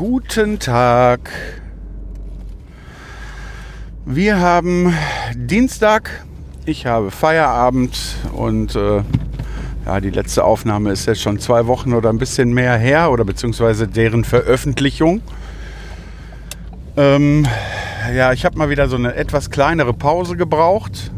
Guten 0.00 0.58
Tag. 0.58 1.30
Wir 4.06 4.40
haben 4.40 4.94
Dienstag. 5.36 6.24
Ich 6.64 6.86
habe 6.86 7.10
Feierabend 7.10 8.16
und 8.32 8.74
äh, 8.76 9.02
ja, 9.84 10.00
die 10.00 10.08
letzte 10.08 10.42
Aufnahme 10.42 10.90
ist 10.90 11.04
jetzt 11.04 11.20
schon 11.20 11.38
zwei 11.38 11.66
Wochen 11.66 11.92
oder 11.92 12.08
ein 12.08 12.16
bisschen 12.16 12.54
mehr 12.54 12.78
her 12.78 13.10
oder 13.10 13.26
beziehungsweise 13.26 13.88
deren 13.88 14.24
Veröffentlichung. 14.24 15.20
Ähm, 16.96 17.46
ja, 18.16 18.32
ich 18.32 18.46
habe 18.46 18.56
mal 18.56 18.70
wieder 18.70 18.88
so 18.88 18.96
eine 18.96 19.14
etwas 19.16 19.50
kleinere 19.50 19.92
Pause 19.92 20.34
gebraucht, 20.34 21.12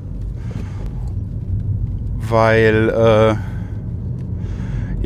weil 2.16 2.88
äh, 2.88 3.36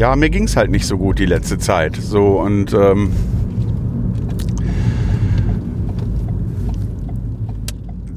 ja, 0.00 0.16
mir 0.16 0.30
ging 0.30 0.44
es 0.44 0.56
halt 0.56 0.70
nicht 0.70 0.86
so 0.86 0.96
gut 0.96 1.18
die 1.18 1.26
letzte 1.26 1.58
Zeit. 1.58 1.96
So 1.96 2.40
und 2.40 2.72
ähm, 2.72 3.12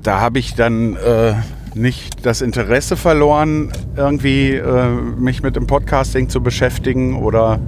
da 0.09 0.19
habe 0.19 0.39
ich 0.39 0.55
dann 0.55 0.95
äh, 0.95 1.35
nicht 1.75 2.25
das 2.25 2.41
Interesse 2.41 2.97
verloren, 2.97 3.71
irgendwie 3.95 4.55
äh, 4.55 4.89
mich 4.89 5.43
mit 5.43 5.55
dem 5.55 5.67
Podcasting 5.67 6.29
zu 6.29 6.41
beschäftigen 6.41 7.15
oder 7.21 7.59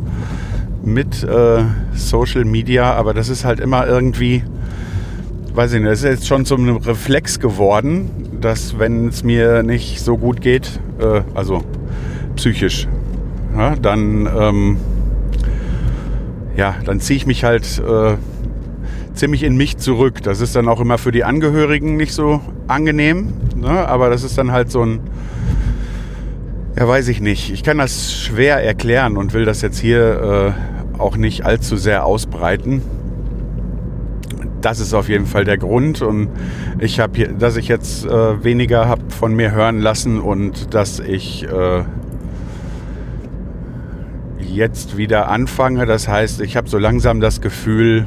mit 0.83 1.21
äh, 1.21 1.63
Social 1.93 2.43
Media, 2.43 2.93
aber 2.93 3.13
das 3.13 3.29
ist 3.29 3.45
halt 3.45 3.59
immer 3.59 3.85
irgendwie, 3.85 4.41
weiß 5.53 5.73
ich 5.73 5.81
nicht, 5.81 5.91
das 5.91 5.99
ist 5.99 6.05
jetzt 6.05 6.27
schon 6.27 6.43
zum 6.45 6.77
Reflex 6.77 7.39
geworden, 7.39 8.09
dass 8.41 8.79
wenn 8.79 9.09
es 9.09 9.23
mir 9.23 9.61
nicht 9.61 9.99
so 9.99 10.17
gut 10.17 10.41
geht, 10.41 10.79
äh, 10.99 11.21
also 11.35 11.63
psychisch, 12.37 12.87
ja, 13.55 13.75
dann 13.75 14.27
ähm, 14.35 14.77
ja, 16.57 16.73
dann 16.85 16.99
ziehe 17.01 17.17
ich 17.17 17.27
mich 17.27 17.43
halt 17.43 17.79
äh, 17.87 18.15
ziemlich 19.13 19.43
in 19.43 19.57
mich 19.57 19.77
zurück. 19.77 20.21
Das 20.23 20.41
ist 20.41 20.55
dann 20.55 20.67
auch 20.67 20.79
immer 20.79 20.97
für 20.97 21.11
die 21.11 21.23
Angehörigen 21.23 21.97
nicht 21.97 22.13
so 22.13 22.41
angenehm, 22.67 23.33
ne? 23.55 23.87
aber 23.87 24.09
das 24.09 24.23
ist 24.23 24.37
dann 24.37 24.51
halt 24.51 24.71
so 24.71 24.83
ein, 24.83 24.99
ja 26.77 26.87
weiß 26.87 27.07
ich 27.09 27.21
nicht. 27.21 27.51
Ich 27.51 27.63
kann 27.63 27.77
das 27.77 28.13
schwer 28.13 28.63
erklären 28.63 29.17
und 29.17 29.33
will 29.33 29.45
das 29.45 29.61
jetzt 29.61 29.79
hier 29.79 30.55
äh, 30.97 30.99
auch 30.99 31.17
nicht 31.17 31.45
allzu 31.45 31.77
sehr 31.77 32.05
ausbreiten. 32.05 32.81
Das 34.61 34.79
ist 34.79 34.93
auf 34.93 35.09
jeden 35.09 35.25
Fall 35.25 35.43
der 35.43 35.57
Grund 35.57 36.03
und 36.03 36.29
ich 36.79 36.99
habe 36.99 37.29
dass 37.29 37.57
ich 37.57 37.67
jetzt 37.67 38.05
äh, 38.05 38.43
weniger 38.43 38.87
habe 38.87 39.01
von 39.09 39.33
mir 39.33 39.51
hören 39.51 39.79
lassen 39.79 40.19
und 40.19 40.73
dass 40.75 40.99
ich 40.99 41.47
äh, 41.47 41.83
jetzt 44.39 44.97
wieder 44.97 45.29
anfange. 45.29 45.85
Das 45.85 46.07
heißt, 46.07 46.41
ich 46.41 46.57
habe 46.57 46.69
so 46.69 46.77
langsam 46.77 47.21
das 47.21 47.41
Gefühl, 47.41 48.05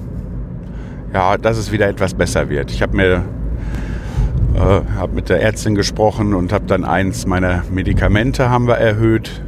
ja, 1.14 1.38
dass 1.38 1.56
es 1.56 1.70
wieder 1.70 1.88
etwas 1.88 2.12
besser 2.12 2.50
wird. 2.50 2.72
Ich 2.72 2.82
habe 2.82 3.00
äh, 3.02 4.80
hab 4.98 5.12
mit 5.14 5.28
der 5.28 5.40
Ärztin 5.40 5.76
gesprochen 5.76 6.34
und 6.34 6.52
habe 6.52 6.66
dann 6.66 6.84
eins 6.84 7.24
meiner 7.24 7.62
Medikamente 7.70 8.50
haben 8.50 8.66
wir 8.66 8.74
erhöht 8.74 9.40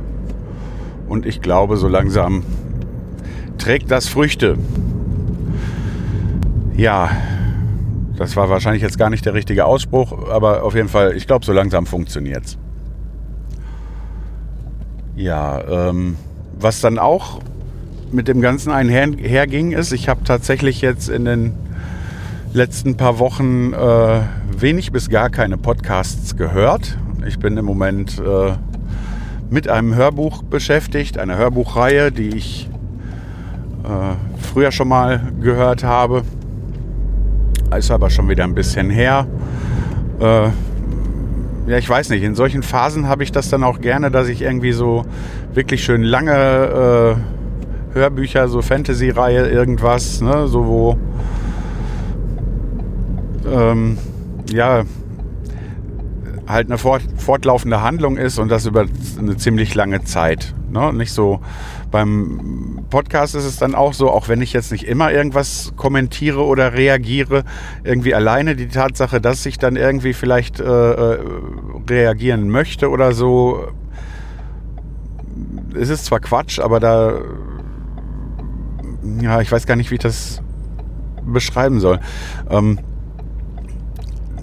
und 1.08 1.26
ich 1.26 1.40
glaube, 1.40 1.76
so 1.76 1.88
langsam 1.88 2.44
trägt 3.58 3.90
das 3.90 4.08
Früchte. 4.08 4.56
Ja, 6.76 7.10
das 8.16 8.36
war 8.36 8.48
wahrscheinlich 8.48 8.82
jetzt 8.82 8.98
gar 8.98 9.10
nicht 9.10 9.26
der 9.26 9.34
richtige 9.34 9.64
Ausspruch, 9.64 10.30
aber 10.30 10.62
auf 10.62 10.74
jeden 10.74 10.88
Fall, 10.88 11.16
ich 11.16 11.26
glaube, 11.26 11.44
so 11.44 11.52
langsam 11.52 11.86
funktioniert's. 11.86 12.58
Ja, 15.16 15.88
ähm, 15.88 16.16
was 16.58 16.80
dann 16.80 16.98
auch 16.98 17.40
mit 18.16 18.28
dem 18.28 18.40
Ganzen 18.40 18.72
einherging, 18.72 19.72
ist, 19.72 19.92
ich 19.92 20.08
habe 20.08 20.24
tatsächlich 20.24 20.80
jetzt 20.80 21.10
in 21.10 21.26
den 21.26 21.52
letzten 22.54 22.96
paar 22.96 23.18
Wochen 23.18 23.74
äh, 23.74 24.20
wenig 24.58 24.90
bis 24.90 25.10
gar 25.10 25.28
keine 25.28 25.58
Podcasts 25.58 26.34
gehört. 26.34 26.96
Ich 27.26 27.38
bin 27.38 27.58
im 27.58 27.66
Moment 27.66 28.18
äh, 28.18 28.52
mit 29.50 29.68
einem 29.68 29.94
Hörbuch 29.94 30.42
beschäftigt, 30.42 31.18
einer 31.18 31.36
Hörbuchreihe, 31.36 32.10
die 32.10 32.30
ich 32.30 32.70
äh, 33.84 34.14
früher 34.42 34.72
schon 34.72 34.88
mal 34.88 35.20
gehört 35.42 35.84
habe. 35.84 36.22
Ist 37.76 37.90
aber 37.90 38.08
schon 38.08 38.30
wieder 38.30 38.44
ein 38.44 38.54
bisschen 38.54 38.88
her. 38.88 39.26
Äh, 40.20 40.48
ja, 41.66 41.76
ich 41.76 41.88
weiß 41.88 42.08
nicht, 42.08 42.22
in 42.22 42.34
solchen 42.34 42.62
Phasen 42.62 43.08
habe 43.08 43.24
ich 43.24 43.30
das 43.30 43.50
dann 43.50 43.62
auch 43.62 43.78
gerne, 43.78 44.10
dass 44.10 44.28
ich 44.28 44.40
irgendwie 44.40 44.72
so 44.72 45.04
wirklich 45.52 45.84
schön 45.84 46.02
lange 46.02 47.18
äh, 47.18 47.35
Hörbücher, 47.96 48.46
so 48.48 48.62
Fantasy-Reihe, 48.62 49.48
irgendwas, 49.48 50.20
ne, 50.20 50.46
so 50.46 50.66
wo 50.66 50.98
ähm, 53.50 53.96
ja 54.50 54.84
halt 56.46 56.68
eine 56.68 56.78
fort, 56.78 57.02
fortlaufende 57.16 57.82
Handlung 57.82 58.16
ist 58.16 58.38
und 58.38 58.50
das 58.50 58.66
über 58.66 58.84
eine 59.18 59.36
ziemlich 59.36 59.74
lange 59.74 60.04
Zeit. 60.04 60.54
Ne? 60.70 60.92
Nicht 60.92 61.12
so 61.12 61.40
beim 61.90 62.84
Podcast 62.90 63.34
ist 63.34 63.44
es 63.44 63.56
dann 63.58 63.74
auch 63.74 63.94
so, 63.94 64.10
auch 64.10 64.28
wenn 64.28 64.42
ich 64.42 64.52
jetzt 64.52 64.70
nicht 64.70 64.84
immer 64.84 65.10
irgendwas 65.10 65.72
kommentiere 65.76 66.44
oder 66.44 66.74
reagiere, 66.74 67.44
irgendwie 67.82 68.14
alleine 68.14 68.54
die 68.54 68.68
Tatsache, 68.68 69.20
dass 69.20 69.44
ich 69.46 69.58
dann 69.58 69.76
irgendwie 69.76 70.12
vielleicht 70.12 70.60
äh, 70.60 70.64
äh 70.64 71.18
reagieren 71.88 72.48
möchte 72.50 72.90
oder 72.90 73.12
so, 73.12 73.68
es 75.74 75.88
ist 75.88 76.04
zwar 76.06 76.20
Quatsch, 76.20 76.58
aber 76.58 76.80
da, 76.80 77.20
ja, 79.20 79.40
ich 79.40 79.50
weiß 79.50 79.66
gar 79.66 79.76
nicht, 79.76 79.90
wie 79.90 79.96
ich 79.96 80.00
das 80.00 80.42
beschreiben 81.24 81.80
soll. 81.80 82.00
Ähm, 82.50 82.78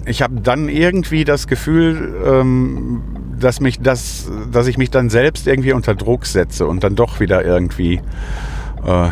ich 0.06 0.22
habe 0.22 0.40
dann 0.40 0.68
irgendwie 0.68 1.24
das 1.24 1.46
Gefühl, 1.46 2.14
ähm, 2.24 3.02
dass 3.38 3.60
mich 3.60 3.80
das, 3.80 4.30
dass 4.50 4.66
ich 4.66 4.78
mich 4.78 4.90
dann 4.90 5.10
selbst 5.10 5.46
irgendwie 5.46 5.72
unter 5.72 5.94
Druck 5.94 6.26
setze 6.26 6.66
und 6.66 6.84
dann 6.84 6.94
doch 6.94 7.20
wieder 7.20 7.44
irgendwie 7.44 8.00
äh, 8.84 9.08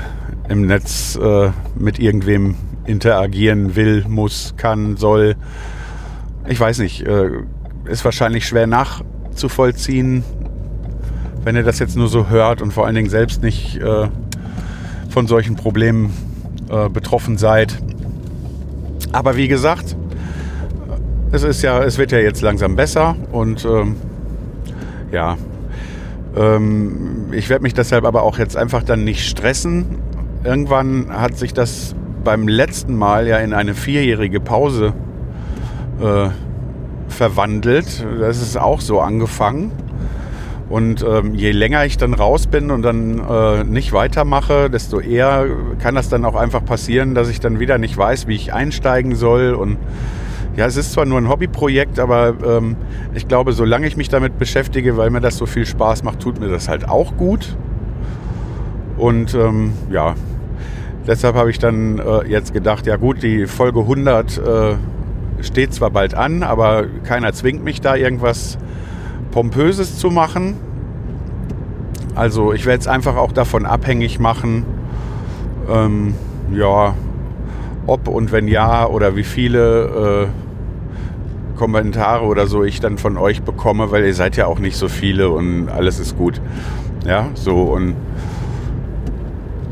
im 0.49 0.67
Netz 0.67 1.19
äh, 1.21 1.51
mit 1.77 1.99
irgendwem 1.99 2.57
interagieren 2.85 3.77
will, 3.77 4.05
muss, 4.09 4.55
kann, 4.57 4.97
soll. 4.97 5.37
Ich 6.47 6.59
weiß 6.59 6.79
nicht, 6.79 7.03
äh, 7.03 7.31
ist 7.85 8.05
wahrscheinlich 8.05 8.47
schwer 8.47 8.67
nachzuvollziehen, 8.67 10.25
wenn 11.45 11.57
ihr 11.57 11.63
das 11.63 11.79
jetzt 11.79 11.97
nur 11.97 12.09
so 12.09 12.29
hört 12.29 12.63
und 12.63 12.73
vor 12.73 12.87
allen 12.87 12.95
Dingen 12.95 13.11
selbst 13.11 13.43
nicht 13.43 13.79
äh, 13.79 14.09
von 15.13 15.27
solchen 15.27 15.55
Problemen 15.57 16.13
äh, 16.71 16.89
betroffen 16.89 17.37
seid. 17.39 17.79
Aber 19.13 19.37
wie 19.37 19.47
gesagt, 19.47 19.97
es 21.31 21.43
ist 21.43 21.63
ja, 21.63 21.83
es 21.83 21.99
wird 21.99 22.13
ja 22.13 22.19
jetzt 22.19 22.43
langsam 22.43 22.77
besser 22.77 23.15
und 23.31 23.65
ähm, 23.65 23.97
ja, 25.13 25.37
ähm, 26.37 27.27
ich 27.33 27.49
werde 27.51 27.63
mich 27.63 27.75
deshalb 27.75 28.05
aber 28.05 28.23
auch 28.23 28.39
jetzt 28.39 28.57
einfach 28.57 28.83
dann 28.83 29.05
nicht 29.05 29.29
stressen. 29.29 29.99
Irgendwann 30.45 31.09
hat 31.11 31.37
sich 31.37 31.53
das 31.53 31.95
beim 32.25 32.49
letzten 32.49 32.97
Mal 32.97 33.27
ja 33.27 33.39
in 33.39 33.53
eine 33.53 33.75
vierjährige 33.75 34.41
Pause 34.41 34.95
äh, 36.01 36.29
verwandelt. 37.09 38.07
Das 38.19 38.41
ist 38.41 38.57
auch 38.57 38.81
so 38.81 39.01
angefangen. 39.01 39.73
Und 40.69 41.05
ähm, 41.07 41.35
je 41.35 41.51
länger 41.51 41.85
ich 41.85 41.99
dann 41.99 42.15
raus 42.15 42.47
bin 42.47 42.71
und 42.71 42.83
dann 42.83 43.19
äh, 43.19 43.65
nicht 43.65 43.93
weitermache, 43.93 44.71
desto 44.71 45.01
eher 45.01 45.47
kann 45.81 45.95
das 45.95 46.09
dann 46.09 46.25
auch 46.25 46.35
einfach 46.35 46.65
passieren, 46.65 47.15
dass 47.15 47.29
ich 47.29 47.41
dann 47.41 47.61
wieder 47.61 47.79
nicht 47.79 47.97
weiß, 47.97 48.27
wie 48.27 48.37
ich 48.37 48.55
einsteigen 48.55 49.15
soll. 49.15 49.53
Und 49.53 49.77
ja, 50.57 50.67
es 50.67 50.77
ist 50.77 50.93
zwar 50.93 51.05
nur 51.05 51.19
ein 51.19 51.29
Hobbyprojekt, 51.29 51.99
aber 51.99 52.35
ähm, 52.45 52.77
ich 53.15 53.29
glaube, 53.29 53.53
solange 53.53 53.87
ich 53.87 53.97
mich 53.97 54.09
damit 54.09 54.39
beschäftige, 54.39 54.97
weil 54.97 55.11
mir 55.11 55.21
das 55.21 55.37
so 55.37 55.47
viel 55.47 55.67
Spaß 55.67 56.05
macht, 56.05 56.21
tut 56.21 56.41
mir 56.41 56.49
das 56.49 56.69
halt 56.69 56.89
auch 56.89 57.17
gut. 57.17 57.57
Und 58.97 59.35
ähm, 59.35 59.73
ja, 59.91 60.15
deshalb 61.07 61.35
habe 61.37 61.51
ich 61.51 61.59
dann 61.59 61.99
äh, 61.99 62.29
jetzt 62.29 62.53
gedacht, 62.53 62.87
ja 62.87 62.97
gut, 62.97 63.23
die 63.23 63.47
Folge 63.47 63.81
100 63.81 64.39
äh, 64.39 64.75
steht 65.41 65.75
zwar 65.75 65.91
bald 65.91 66.15
an, 66.15 66.43
aber 66.43 66.85
keiner 67.05 67.33
zwingt 67.33 67.65
mich 67.65 67.81
da 67.81 67.97
irgendwas 67.97 68.59
Pompöses 69.33 69.99
zu 69.99 70.11
machen. 70.11 70.57
Also 72.15 72.53
ich 72.53 72.67
werde 72.67 72.81
es 72.81 72.87
einfach 72.87 73.17
auch 73.17 73.33
davon 73.33 73.67
abhängig 73.67 74.21
machen, 74.21 74.65
ähm, 75.69 76.15
ja, 76.53 76.95
ob 77.87 78.07
und 78.07 78.31
wenn 78.31 78.47
ja 78.47 78.87
oder 78.87 79.17
wie 79.17 79.25
viele 79.25 80.29
äh, 81.57 81.59
Kommentare 81.59 82.25
oder 82.25 82.47
so 82.47 82.63
ich 82.63 82.81
dann 82.81 82.99
von 82.99 83.17
euch 83.17 83.43
bekomme, 83.43 83.91
weil 83.91 84.05
ihr 84.05 84.15
seid 84.15 84.37
ja 84.37 84.47
auch 84.47 84.59
nicht 84.59 84.77
so 84.77 84.89
viele 84.89 85.31
und 85.31 85.69
alles 85.69 85.99
ist 85.99 86.17
gut. 86.17 86.41
Ja, 87.07 87.29
so 87.35 87.63
und 87.63 87.97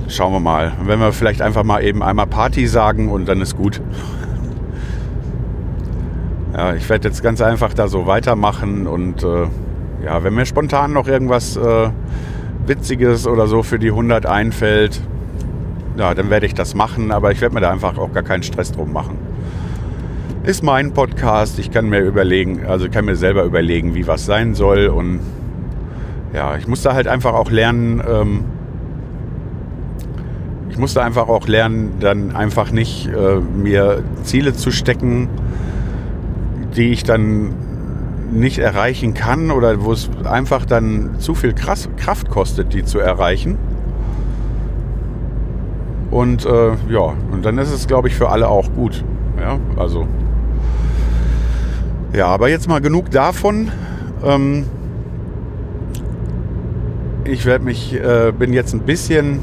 schauen 0.08 0.32
wir 0.32 0.40
mal. 0.40 0.72
Wenn 0.84 0.98
wir 0.98 1.12
vielleicht 1.12 1.42
einfach 1.42 1.62
mal 1.62 1.82
eben 1.84 2.02
einmal 2.02 2.26
Party 2.26 2.66
sagen 2.66 3.10
und 3.10 3.28
dann 3.28 3.40
ist 3.40 3.56
gut. 3.56 3.80
Ja, 6.56 6.74
ich 6.74 6.88
werde 6.88 7.08
jetzt 7.08 7.22
ganz 7.22 7.40
einfach 7.40 7.74
da 7.74 7.86
so 7.86 8.06
weitermachen 8.06 8.86
und 8.86 9.22
äh, 9.22 9.46
ja, 10.04 10.24
wenn 10.24 10.34
mir 10.34 10.46
spontan 10.46 10.92
noch 10.92 11.06
irgendwas 11.06 11.56
äh, 11.56 11.90
Witziges 12.66 13.26
oder 13.26 13.46
so 13.46 13.62
für 13.62 13.78
die 13.78 13.90
100 13.90 14.26
einfällt, 14.26 15.00
ja, 15.96 16.14
dann 16.14 16.28
werde 16.30 16.46
ich 16.46 16.54
das 16.54 16.74
machen, 16.74 17.12
aber 17.12 17.30
ich 17.30 17.40
werde 17.40 17.54
mir 17.54 17.60
da 17.60 17.70
einfach 17.70 17.98
auch 17.98 18.12
gar 18.12 18.22
keinen 18.22 18.42
Stress 18.42 18.72
drum 18.72 18.92
machen. 18.92 19.18
Ist 20.42 20.62
mein 20.64 20.92
Podcast, 20.92 21.58
ich 21.58 21.70
kann 21.70 21.88
mir 21.88 22.00
überlegen, 22.00 22.66
also 22.66 22.88
kann 22.88 23.04
mir 23.04 23.16
selber 23.16 23.44
überlegen, 23.44 23.94
wie 23.94 24.06
was 24.06 24.26
sein 24.26 24.54
soll 24.54 24.88
und 24.88 25.20
ja, 26.32 26.56
ich 26.56 26.66
musste 26.66 26.94
halt 26.94 27.06
einfach 27.06 27.34
auch 27.34 27.50
lernen, 27.50 28.02
ähm, 28.08 28.44
ich 30.70 30.78
musste 30.78 31.02
einfach 31.02 31.28
auch 31.28 31.46
lernen, 31.46 31.96
dann 32.00 32.34
einfach 32.34 32.72
nicht 32.72 33.08
äh, 33.08 33.36
mir 33.36 34.02
Ziele 34.22 34.54
zu 34.54 34.70
stecken, 34.70 35.28
die 36.76 36.92
ich 36.92 37.04
dann 37.04 37.54
nicht 38.32 38.58
erreichen 38.58 39.14
kann 39.14 39.50
oder 39.50 39.84
wo 39.84 39.92
es 39.92 40.08
einfach 40.24 40.64
dann 40.64 41.18
zu 41.18 41.34
viel 41.34 41.52
Kraft 41.52 42.30
kostet, 42.30 42.72
die 42.72 42.84
zu 42.84 42.98
erreichen. 42.98 43.58
Und 46.10 46.44
äh, 46.44 46.72
ja, 46.88 47.14
und 47.30 47.44
dann 47.44 47.58
ist 47.58 47.72
es, 47.72 47.86
glaube 47.86 48.08
ich, 48.08 48.14
für 48.14 48.28
alle 48.28 48.48
auch 48.48 48.72
gut. 48.74 49.04
Ja, 49.40 49.58
also. 49.76 50.06
Ja, 52.12 52.26
aber 52.26 52.48
jetzt 52.48 52.68
mal 52.68 52.80
genug 52.80 53.10
davon. 53.10 53.70
Ähm, 54.24 54.66
ich 57.24 57.46
werde 57.46 57.64
mich, 57.64 57.94
äh, 57.94 58.32
bin 58.36 58.52
jetzt 58.52 58.74
ein 58.74 58.80
bisschen 58.80 59.38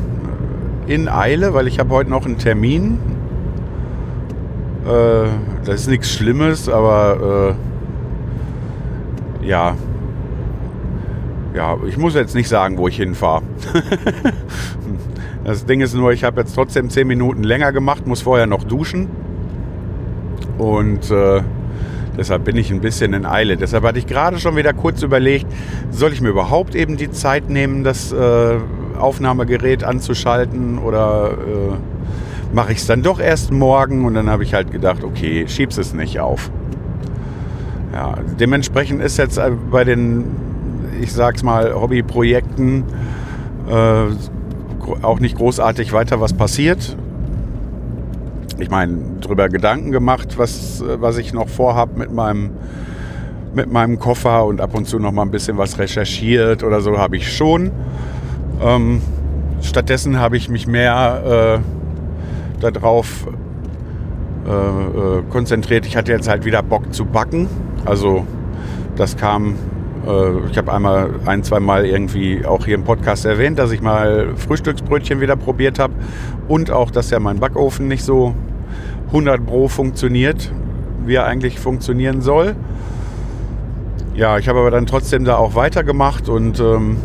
in 0.88 1.08
Eile, 1.08 1.54
weil 1.54 1.68
ich 1.68 1.80
habe 1.80 1.90
heute 1.92 2.10
noch 2.10 2.26
einen 2.26 2.38
Termin. 2.38 3.00
Äh, 4.88 5.28
das 5.66 5.82
ist 5.82 5.88
nichts 5.88 6.12
Schlimmes, 6.14 6.70
aber 6.70 7.56
äh, 9.42 9.48
ja. 9.48 9.76
Ja, 11.54 11.78
ich 11.88 11.98
muss 11.98 12.14
jetzt 12.14 12.36
nicht 12.36 12.48
sagen, 12.48 12.78
wo 12.78 12.88
ich 12.88 12.96
hinfahre. 12.98 13.42
das 15.44 15.66
Ding 15.66 15.82
ist 15.82 15.94
nur, 15.94 16.14
ich 16.14 16.24
habe 16.24 16.40
jetzt 16.40 16.54
trotzdem 16.54 16.90
10 16.90 17.08
Minuten 17.08 17.44
länger 17.44 17.72
gemacht, 17.74 18.08
muss 18.08 18.22
vorher 18.22 18.46
noch 18.46 18.64
duschen. 18.64 19.10
Und 20.58 21.12
äh, 21.12 21.42
deshalb 22.16 22.46
bin 22.46 22.56
ich 22.56 22.72
ein 22.72 22.80
bisschen 22.80 23.14
in 23.14 23.26
Eile. 23.26 23.58
Deshalb 23.58 23.84
hatte 23.84 24.00
ich 24.00 24.08
gerade 24.08 24.40
schon 24.40 24.56
wieder 24.56 24.74
kurz 24.74 25.02
überlegt, 25.02 25.48
soll 25.92 26.14
ich 26.14 26.22
mir 26.22 26.30
überhaupt 26.30 26.76
eben 26.76 26.96
die 26.96 27.12
Zeit 27.12 27.50
nehmen, 27.50 27.84
das 27.84 28.14
äh, 28.14 28.58
Aufnahmegerät 28.98 29.84
anzuschalten 29.84 30.78
oder 30.78 31.32
äh, 31.32 31.97
mache 32.54 32.72
ich 32.72 32.80
es 32.80 32.88
dann 32.88 33.04
doch 33.04 33.20
erst 33.20 33.52
morgen 33.52 34.06
und 34.06 34.14
dann 34.14 34.30
habe 34.30 34.44
ich 34.44 34.54
halt 34.54 34.72
gedacht, 34.72 35.04
okay, 35.04 35.46
schieb's 35.48 35.78
es 35.78 35.94
nicht 35.94 36.20
auf. 36.20 36.50
Ja, 37.94 38.16
dementsprechend 38.40 39.02
ist 39.02 39.18
jetzt 39.18 39.38
äh, 39.38 39.52
bei 39.72 39.84
den, 39.84 40.26
ich 41.02 41.12
sag's 41.12 41.44
mal, 41.44 41.74
Hobbyprojekten 41.74 42.84
äh, 43.70 45.02
auch 45.02 45.20
nicht 45.20 45.38
großartig 45.38 45.94
weiter 45.94 46.22
was 46.22 46.34
passiert. 46.34 46.96
Ich 48.60 48.70
meine, 48.70 48.98
drüber 49.22 49.50
Gedanken 49.50 49.92
gemacht, 49.92 50.38
was, 50.38 50.84
was 50.86 51.18
ich 51.18 51.34
noch 51.34 51.48
vorhab 51.48 51.96
mit 51.98 52.12
meinem, 52.12 52.52
mit 53.54 53.72
meinem 53.72 54.00
Koffer 54.00 54.46
und 54.46 54.62
ab 54.62 54.74
und 54.74 54.88
zu 54.88 55.00
noch 55.00 55.12
mal 55.12 55.24
ein 55.24 55.32
bisschen 55.32 55.58
was 55.58 55.78
recherchiert 55.78 56.64
oder 56.64 56.82
so 56.82 56.98
habe 56.98 57.18
ich 57.18 57.32
schon. 57.32 57.72
Ähm, 58.62 59.02
stattdessen 59.62 60.20
habe 60.20 60.38
ich 60.38 60.50
mich 60.50 60.66
mehr 60.68 61.60
äh, 61.62 61.77
darauf 62.60 63.28
äh, 64.48 64.50
äh, 64.50 65.24
konzentriert. 65.30 65.86
Ich 65.86 65.98
hatte 65.98 66.12
jetzt 66.12 66.30
halt 66.30 66.46
wieder 66.46 66.64
Bock 66.64 66.94
zu 66.94 67.06
backen. 67.06 67.48
Also 67.86 68.26
das 68.96 69.18
kam, 69.18 69.56
äh, 70.08 70.50
ich 70.50 70.58
habe 70.58 70.72
einmal 70.72 71.10
ein, 71.26 71.44
zwei 71.44 71.60
Mal 71.60 71.86
irgendwie 71.86 72.46
auch 72.46 72.66
hier 72.66 72.76
im 72.76 72.84
Podcast 72.84 73.26
erwähnt, 73.26 73.60
dass 73.60 73.72
ich 73.72 73.82
mal 73.82 74.30
Frühstücksbrötchen 74.36 75.20
wieder 75.20 75.36
probiert 75.36 75.80
habe 75.80 75.94
und 76.48 76.72
auch, 76.72 76.92
dass 76.92 77.10
ja 77.10 77.20
mein 77.20 77.40
Backofen 77.40 77.90
nicht 77.90 78.04
so 78.04 78.36
100 79.08 79.46
Pro 79.46 79.68
funktioniert, 79.68 80.52
wie 81.06 81.16
er 81.16 81.26
eigentlich 81.26 81.60
funktionieren 81.60 82.22
soll. 82.22 82.56
Ja, 84.16 84.38
ich 84.38 84.48
habe 84.48 84.60
aber 84.60 84.72
dann 84.72 84.86
trotzdem 84.86 85.26
da 85.26 85.36
auch 85.36 85.56
weitergemacht 85.56 86.30
und 86.30 86.60
ähm, 86.60 86.98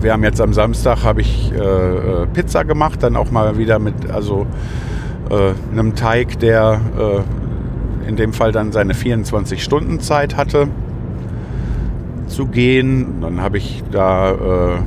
wir 0.00 0.12
haben 0.12 0.24
jetzt 0.24 0.40
am 0.40 0.52
Samstag 0.52 1.04
habe 1.04 1.20
ich 1.20 1.52
äh, 1.52 1.56
äh, 1.56 2.26
Pizza 2.26 2.64
gemacht, 2.64 3.02
dann 3.02 3.16
auch 3.16 3.30
mal 3.30 3.58
wieder 3.58 3.78
mit 3.78 4.10
also 4.10 4.46
äh, 5.30 5.52
einem 5.72 5.94
Teig, 5.94 6.38
der 6.38 6.80
äh, 6.98 8.08
in 8.08 8.16
dem 8.16 8.32
Fall 8.32 8.52
dann 8.52 8.72
seine 8.72 8.94
24 8.94 9.62
Stunden 9.62 10.00
Zeit 10.00 10.36
hatte 10.36 10.68
zu 12.26 12.46
gehen. 12.46 13.20
Dann 13.20 13.40
habe 13.40 13.58
ich 13.58 13.82
da 13.90 14.30
äh, 14.30 14.78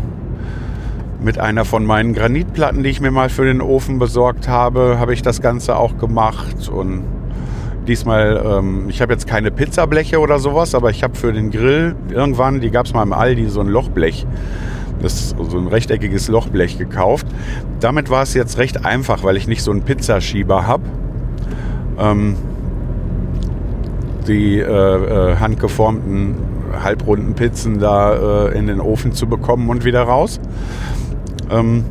mit 1.23 1.39
einer 1.39 1.65
von 1.65 1.85
meinen 1.85 2.13
Granitplatten, 2.13 2.83
die 2.83 2.89
ich 2.89 3.01
mir 3.01 3.11
mal 3.11 3.29
für 3.29 3.45
den 3.45 3.61
Ofen 3.61 3.99
besorgt 3.99 4.47
habe, 4.47 4.97
habe 4.99 5.13
ich 5.13 5.21
das 5.21 5.41
Ganze 5.41 5.75
auch 5.75 5.97
gemacht 5.97 6.69
und 6.69 7.03
diesmal, 7.87 8.41
ähm, 8.45 8.85
ich 8.89 9.01
habe 9.01 9.13
jetzt 9.13 9.27
keine 9.27 9.51
Pizzableche 9.51 10.19
oder 10.19 10.39
sowas, 10.39 10.73
aber 10.73 10.89
ich 10.89 11.03
habe 11.03 11.15
für 11.15 11.33
den 11.33 11.51
Grill 11.51 11.95
irgendwann, 12.09 12.59
die 12.59 12.71
gab 12.71 12.85
es 12.85 12.93
mal 12.93 13.03
im 13.03 13.13
Aldi, 13.13 13.47
so 13.49 13.61
ein 13.61 13.67
Lochblech 13.67 14.25
das 15.01 15.29
so 15.29 15.57
ein 15.57 15.67
rechteckiges 15.67 16.27
Lochblech 16.27 16.77
gekauft. 16.77 17.27
Damit 17.79 18.09
war 18.09 18.23
es 18.23 18.33
jetzt 18.33 18.57
recht 18.57 18.85
einfach, 18.85 19.23
weil 19.23 19.37
ich 19.37 19.47
nicht 19.47 19.63
so 19.63 19.71
einen 19.71 19.81
Pizzaschieber 19.81 20.67
habe. 20.67 20.83
Ähm, 21.97 22.35
die 24.27 24.59
äh, 24.59 24.63
äh, 24.63 25.35
handgeformten 25.37 26.35
halbrunden 26.83 27.33
Pizzen 27.33 27.79
da 27.79 28.47
äh, 28.47 28.57
in 28.57 28.67
den 28.67 28.79
Ofen 28.79 29.13
zu 29.13 29.27
bekommen 29.27 29.69
und 29.69 29.83
wieder 29.83 30.03
raus. 30.03 30.39
Ähm, 31.49 31.85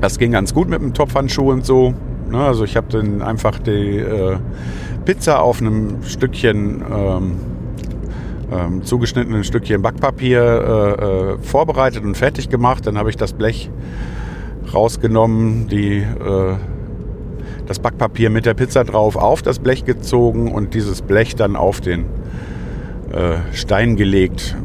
das 0.00 0.18
ging 0.18 0.32
ganz 0.32 0.54
gut 0.54 0.68
mit 0.68 0.80
dem 0.80 0.94
Topfhandschuh 0.94 1.50
und 1.50 1.66
so. 1.66 1.94
Ne? 2.30 2.38
Also 2.38 2.64
ich 2.64 2.76
habe 2.76 2.86
dann 2.90 3.22
einfach 3.22 3.58
die 3.58 3.98
äh, 3.98 4.36
Pizza 5.04 5.42
auf 5.42 5.60
einem 5.60 6.02
Stückchen 6.02 6.82
ähm, 6.90 7.32
ähm, 8.50 8.84
zugeschnittenen 8.84 9.44
Stückchen 9.44 9.82
Backpapier 9.82 10.42
äh, 10.42 11.04
äh, 11.04 11.38
vorbereitet 11.38 12.04
und 12.04 12.16
fertig 12.16 12.48
gemacht. 12.48 12.86
Dann 12.86 12.98
habe 12.98 13.10
ich 13.10 13.16
das 13.16 13.32
Blech 13.32 13.70
rausgenommen, 14.72 15.68
die, 15.68 15.98
äh, 15.98 16.54
das 17.66 17.78
Backpapier 17.78 18.30
mit 18.30 18.46
der 18.46 18.54
Pizza 18.54 18.84
drauf 18.84 19.16
auf 19.16 19.42
das 19.42 19.58
Blech 19.58 19.84
gezogen 19.84 20.52
und 20.52 20.74
dieses 20.74 21.02
Blech 21.02 21.36
dann 21.36 21.56
auf 21.56 21.80
den 21.80 22.06
äh, 23.12 23.36
Stein 23.52 23.96
gelegt. 23.96 24.56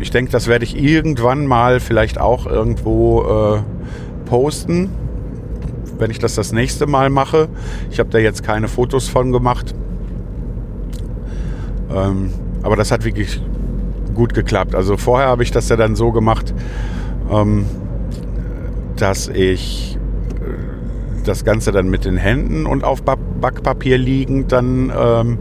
Ich 0.00 0.10
denke, 0.10 0.30
das 0.30 0.46
werde 0.46 0.64
ich 0.64 0.80
irgendwann 0.80 1.46
mal 1.46 1.80
vielleicht 1.80 2.20
auch 2.20 2.46
irgendwo 2.46 3.62
posten, 4.26 4.90
wenn 5.98 6.10
ich 6.10 6.18
das 6.18 6.34
das 6.34 6.52
nächste 6.52 6.86
Mal 6.86 7.08
mache. 7.08 7.48
Ich 7.90 7.98
habe 7.98 8.10
da 8.10 8.18
jetzt 8.18 8.42
keine 8.42 8.68
Fotos 8.68 9.08
von 9.08 9.32
gemacht. 9.32 9.74
Ähm, 11.90 12.30
aber 12.66 12.74
das 12.74 12.90
hat 12.90 13.04
wirklich 13.04 13.40
gut 14.12 14.34
geklappt. 14.34 14.74
Also 14.74 14.96
vorher 14.96 15.28
habe 15.28 15.44
ich 15.44 15.52
das 15.52 15.68
ja 15.68 15.76
dann 15.76 15.94
so 15.94 16.10
gemacht, 16.10 16.52
ähm, 17.30 17.64
dass 18.96 19.28
ich 19.28 19.96
äh, 20.40 21.24
das 21.24 21.44
Ganze 21.44 21.70
dann 21.70 21.88
mit 21.88 22.04
den 22.04 22.16
Händen 22.16 22.66
und 22.66 22.82
auf 22.82 23.04
Backpapier 23.04 23.98
liegend 23.98 24.50
dann 24.50 24.92
ähm, 24.98 25.38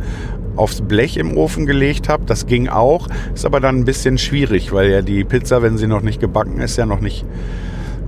aufs 0.55 0.81
Blech 0.81 1.17
im 1.17 1.35
Ofen 1.35 1.65
gelegt 1.65 2.09
habe. 2.09 2.25
Das 2.27 2.45
ging 2.45 2.67
auch, 2.67 3.07
ist 3.33 3.43
aber 3.43 3.59
dann 3.59 3.77
ein 3.77 3.85
bisschen 3.85 4.19
schwierig, 4.19 4.71
weil 4.71 4.91
ja 4.91 5.01
die 5.01 5.23
Pizza, 5.23 5.63
wenn 5.63 5.79
sie 5.79 5.87
noch 5.87 6.01
nicht 6.01 6.19
gebacken 6.19 6.59
ist, 6.59 6.77
ja 6.77 6.85
noch 6.85 7.01
nicht 7.01 7.25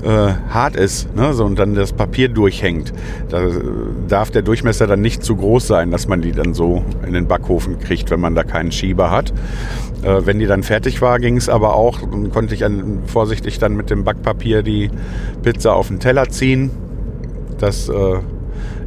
äh, 0.04 0.34
hart 0.50 0.75
ist 0.75 1.16
ne? 1.16 1.34
so, 1.34 1.46
und 1.46 1.58
dann 1.58 1.74
das 1.74 1.94
Papier 1.94 2.30
durchhängt. 2.30 2.94
Da 3.30 3.42
darf 4.08 4.32
der 4.32 4.42
Durchmesser 4.42 4.88
dann 4.88 5.01
nicht 5.01 5.24
zu 5.24 5.36
groß 5.36 5.68
sein, 5.68 5.92
dass 5.92 6.08
man 6.08 6.22
die 6.22 6.32
dann 6.32 6.54
so 6.54 6.84
in 7.06 7.13
den 7.13 7.27
Backofen 7.27 7.80
kriegt, 7.80 8.12
wenn 8.12 8.20
man 8.20 8.36
da 8.36 8.44
keinen 8.44 8.72
Schieber 8.72 9.12
hat. 9.12 9.34
Äh, 10.04 10.25
wenn 10.25 10.39
die 10.39 10.46
dann 10.46 10.63
fertig 10.63 11.01
war, 11.01 11.20
ging 11.20 11.38
es 11.38 11.50
aber 11.50 11.75
auch, 11.75 12.01
dann 12.01 12.32
konnte 12.32 12.54
ich 12.54 12.63
an, 12.63 13.00
vorsichtig 13.06 13.60
dann 13.60 13.75
mit 13.75 13.89
dem 13.89 14.04
Backpapier 14.04 14.63
die 14.63 14.89
Pizza 15.42 15.74
auf 15.74 15.88
den 15.88 16.00
Teller 16.00 16.30
ziehen. 16.30 16.72
Das 17.58 17.89
äh, 17.89 18.20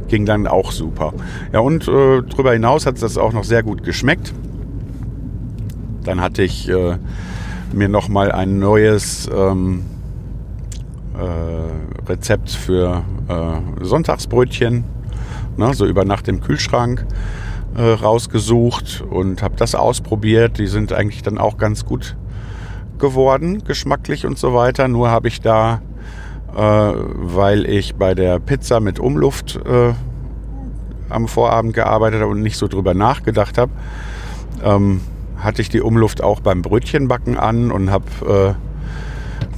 ging 0.07 0.25
dann 0.25 0.47
auch 0.47 0.71
super. 0.71 1.13
Ja, 1.51 1.59
und 1.59 1.87
äh, 1.87 2.21
darüber 2.29 2.53
hinaus 2.53 2.85
hat 2.85 3.01
das 3.01 3.17
auch 3.17 3.33
noch 3.33 3.43
sehr 3.43 3.63
gut 3.63 3.83
geschmeckt. 3.83 4.33
Dann 6.03 6.21
hatte 6.21 6.41
ich 6.43 6.69
äh, 6.69 6.97
mir 7.73 7.89
nochmal 7.89 8.31
ein 8.31 8.59
neues 8.59 9.29
ähm, 9.33 9.83
äh, 9.89 9.90
Rezept 12.07 12.49
für 12.49 13.03
äh, 13.27 13.83
Sonntagsbrötchen, 13.83 14.83
ne, 15.57 15.73
so 15.73 15.85
über 15.85 16.05
Nacht 16.05 16.27
im 16.27 16.41
Kühlschrank 16.41 17.05
äh, 17.75 17.81
rausgesucht 17.81 19.03
und 19.09 19.41
habe 19.41 19.55
das 19.57 19.75
ausprobiert. 19.75 20.57
Die 20.57 20.67
sind 20.67 20.93
eigentlich 20.93 21.23
dann 21.23 21.37
auch 21.37 21.57
ganz 21.57 21.85
gut 21.85 22.15
geworden, 22.99 23.63
geschmacklich 23.63 24.25
und 24.25 24.37
so 24.37 24.53
weiter. 24.53 24.87
Nur 24.87 25.09
habe 25.09 25.27
ich 25.27 25.41
da, 25.41 25.81
äh, 26.55 26.59
weil 26.59 27.65
ich 27.65 27.95
bei 27.95 28.13
der 28.13 28.39
Pizza 28.39 28.79
mit 28.79 28.99
Umluft 28.99 29.59
äh, 29.65 29.93
am 31.09 31.27
Vorabend 31.27 31.73
gearbeitet 31.73 32.21
habe 32.21 32.31
und 32.31 32.41
nicht 32.41 32.57
so 32.57 32.67
drüber 32.67 32.93
nachgedacht 32.93 33.57
habe, 33.57 33.71
ähm, 34.63 35.01
hatte 35.37 35.61
ich 35.61 35.69
die 35.69 35.81
Umluft 35.81 36.23
auch 36.23 36.39
beim 36.39 36.61
Brötchenbacken 36.61 37.37
an 37.37 37.71
und 37.71 37.89
habe 37.91 38.55
äh, 38.57 38.70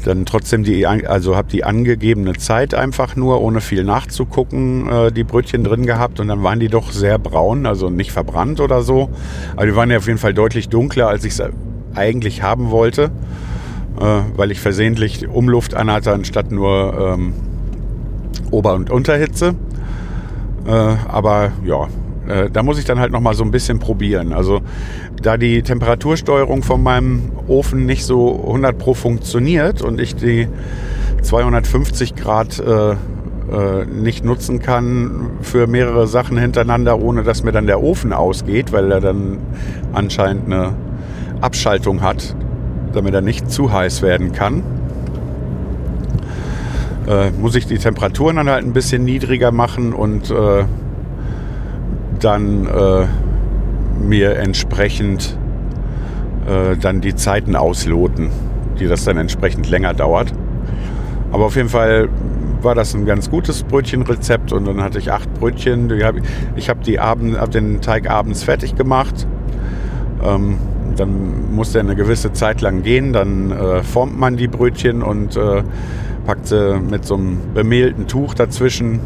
dann 0.03 0.25
trotzdem 0.25 0.63
die, 0.63 0.85
also 0.85 1.35
habe 1.35 1.49
die 1.49 1.63
angegebene 1.63 2.33
Zeit 2.33 2.73
einfach 2.73 3.15
nur, 3.15 3.41
ohne 3.41 3.61
viel 3.61 3.83
nachzugucken, 3.83 4.89
äh, 4.89 5.11
die 5.11 5.23
Brötchen 5.23 5.63
drin 5.63 5.85
gehabt 5.85 6.19
und 6.19 6.27
dann 6.27 6.43
waren 6.43 6.59
die 6.59 6.67
doch 6.67 6.91
sehr 6.91 7.17
braun, 7.19 7.65
also 7.65 7.89
nicht 7.89 8.11
verbrannt 8.11 8.59
oder 8.59 8.81
so. 8.81 9.09
Aber 9.55 9.65
die 9.65 9.75
waren 9.75 9.89
ja 9.89 9.97
auf 9.97 10.07
jeden 10.07 10.19
Fall 10.19 10.33
deutlich 10.33 10.69
dunkler, 10.69 11.07
als 11.07 11.23
ich 11.23 11.33
es 11.33 11.43
eigentlich 11.95 12.43
haben 12.43 12.71
wollte, 12.71 13.11
äh, 13.99 14.21
weil 14.35 14.51
ich 14.51 14.59
versehentlich 14.59 15.27
Umluft 15.27 15.73
anhatte, 15.73 16.11
anstatt 16.11 16.51
nur 16.51 17.15
ähm, 17.17 17.33
Ober- 18.51 18.75
und 18.75 18.89
Unterhitze. 18.89 19.55
Äh, 20.65 20.71
aber 20.71 21.51
ja, 21.65 21.87
äh, 22.27 22.49
da 22.49 22.63
muss 22.63 22.79
ich 22.79 22.85
dann 22.85 22.99
halt 22.99 23.11
noch 23.11 23.19
mal 23.19 23.33
so 23.33 23.43
ein 23.43 23.51
bisschen 23.51 23.79
probieren. 23.79 24.33
Also 24.33 24.61
da 25.21 25.37
die 25.37 25.61
Temperatursteuerung 25.61 26.63
von 26.63 26.81
meinem 26.81 27.31
Ofen 27.47 27.85
nicht 27.85 28.05
so 28.05 28.43
100 28.47 28.77
pro 28.77 28.93
funktioniert 28.93 29.81
und 29.81 29.99
ich 29.99 30.15
die 30.15 30.47
250 31.21 32.15
Grad 32.15 32.59
äh, 32.59 32.91
äh, 32.91 33.85
nicht 33.85 34.23
nutzen 34.23 34.59
kann 34.59 35.31
für 35.41 35.67
mehrere 35.67 36.07
Sachen 36.07 36.37
hintereinander, 36.37 36.99
ohne 36.99 37.23
dass 37.23 37.43
mir 37.43 37.51
dann 37.51 37.67
der 37.67 37.81
Ofen 37.81 38.13
ausgeht, 38.13 38.71
weil 38.71 38.91
er 38.91 39.01
dann 39.01 39.39
anscheinend 39.91 40.45
eine 40.45 40.73
Abschaltung 41.41 42.01
hat, 42.01 42.35
damit 42.93 43.13
er 43.13 43.21
nicht 43.21 43.51
zu 43.51 43.71
heiß 43.71 44.01
werden 44.01 44.31
kann. 44.31 44.63
Äh, 47.07 47.31
muss 47.31 47.55
ich 47.55 47.67
die 47.67 47.77
Temperaturen 47.77 48.37
dann 48.37 48.49
halt 48.49 48.65
ein 48.65 48.71
bisschen 48.71 49.03
niedriger 49.03 49.51
machen 49.51 49.91
und 49.91 50.31
äh, 50.31 50.63
dann 52.23 52.65
äh, 52.67 53.05
mir 54.01 54.37
entsprechend 54.37 55.37
äh, 56.47 56.77
dann 56.77 57.01
die 57.01 57.15
Zeiten 57.15 57.55
ausloten, 57.55 58.29
die 58.79 58.87
das 58.87 59.03
dann 59.03 59.17
entsprechend 59.17 59.69
länger 59.69 59.93
dauert. 59.93 60.33
Aber 61.31 61.45
auf 61.45 61.55
jeden 61.55 61.69
Fall 61.69 62.09
war 62.61 62.75
das 62.75 62.93
ein 62.93 63.05
ganz 63.05 63.29
gutes 63.29 63.63
Brötchenrezept 63.63 64.53
und 64.53 64.65
dann 64.65 64.81
hatte 64.81 64.99
ich 64.99 65.11
acht 65.11 65.33
Brötchen. 65.33 65.91
Ich 66.55 66.69
habe 66.69 66.83
die 66.85 66.99
Abend, 66.99 67.37
hab 67.37 67.51
den 67.51 67.81
Teig 67.81 68.09
abends 68.09 68.43
fertig 68.43 68.75
gemacht. 68.75 69.27
Ähm, 70.23 70.57
dann 70.95 71.53
musste 71.53 71.79
er 71.79 71.83
eine 71.83 71.95
gewisse 71.95 72.31
Zeit 72.33 72.61
lang 72.61 72.83
gehen. 72.83 73.13
Dann 73.13 73.51
äh, 73.51 73.83
formt 73.83 74.17
man 74.17 74.37
die 74.37 74.47
Brötchen 74.47 75.01
und 75.01 75.35
äh, 75.35 75.63
packt 76.25 76.47
sie 76.47 76.79
mit 76.79 77.05
so 77.05 77.15
einem 77.15 77.39
bemehlten 77.53 78.07
Tuch 78.07 78.33
dazwischen 78.33 78.99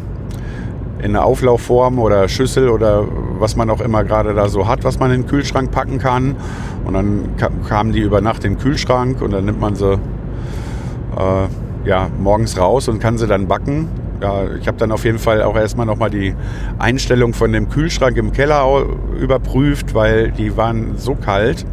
in 0.98 1.06
eine 1.06 1.22
Auflaufform 1.22 1.98
oder 1.98 2.28
Schüssel 2.28 2.68
oder 2.68 3.04
was 3.38 3.56
man 3.56 3.70
auch 3.70 3.80
immer 3.80 4.04
gerade 4.04 4.34
da 4.34 4.48
so 4.48 4.66
hat, 4.66 4.84
was 4.84 4.98
man 4.98 5.12
in 5.12 5.22
den 5.22 5.28
Kühlschrank 5.28 5.70
packen 5.70 5.98
kann. 5.98 6.36
Und 6.84 6.94
dann 6.94 7.36
kamen 7.68 7.92
die 7.92 8.00
über 8.00 8.20
Nacht 8.20 8.44
in 8.44 8.54
den 8.54 8.58
Kühlschrank 8.58 9.22
und 9.22 9.32
dann 9.32 9.44
nimmt 9.44 9.60
man 9.60 9.76
sie 9.76 9.92
äh, 9.94 11.88
ja, 11.88 12.08
morgens 12.18 12.58
raus 12.58 12.88
und 12.88 12.98
kann 12.98 13.16
sie 13.18 13.26
dann 13.26 13.46
backen. 13.46 13.88
Ja, 14.20 14.44
ich 14.60 14.66
habe 14.66 14.78
dann 14.78 14.90
auf 14.90 15.04
jeden 15.04 15.20
Fall 15.20 15.42
auch 15.42 15.56
erstmal 15.56 15.86
nochmal 15.86 16.10
die 16.10 16.34
Einstellung 16.78 17.34
von 17.34 17.52
dem 17.52 17.68
Kühlschrank 17.68 18.16
im 18.16 18.32
Keller 18.32 18.84
überprüft, 19.20 19.94
weil 19.94 20.32
die 20.32 20.56
waren 20.56 20.96
so 20.96 21.14
kalt, 21.14 21.64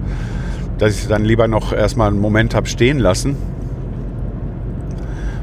dass 0.77 0.91
ich 0.91 1.03
sie 1.03 1.09
dann 1.09 1.25
lieber 1.25 1.47
noch 1.47 1.73
erstmal 1.73 2.09
einen 2.09 2.21
Moment 2.21 2.53
habe 2.53 2.67
stehen 2.67 2.99
lassen 2.99 3.35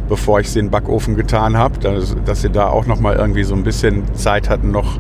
bevor 0.09 0.41
ich 0.41 0.51
sie 0.51 0.59
in 0.59 0.67
den 0.67 0.71
Backofen 0.71 1.17
getan 1.17 1.57
habe, 1.57 1.79
dass, 1.79 2.17
dass 2.25 2.43
sie 2.43 2.51
da 2.51 2.69
auch 2.69 2.87
noch 2.87 3.01
mal 3.01 3.17
irgendwie 3.17 3.45
so 3.45 3.55
ein 3.55 3.63
bisschen 3.63 4.15
Zeit 4.15 4.49
hatten, 4.49 4.71
noch 4.71 4.99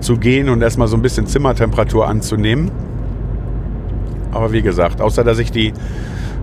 zu 0.00 0.18
gehen 0.18 0.48
und 0.48 0.62
erstmal 0.62 0.88
so 0.88 0.96
ein 0.96 1.02
bisschen 1.02 1.26
Zimmertemperatur 1.26 2.06
anzunehmen. 2.06 2.70
Aber 4.32 4.52
wie 4.52 4.62
gesagt, 4.62 5.00
außer 5.00 5.24
dass 5.24 5.38
ich 5.38 5.50
die 5.50 5.68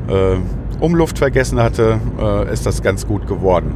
äh, 0.07 0.37
Umluft 0.79 1.19
vergessen 1.19 1.59
hatte, 1.59 1.99
äh, 2.19 2.51
ist 2.51 2.65
das 2.65 2.81
ganz 2.81 3.05
gut 3.05 3.27
geworden. 3.27 3.73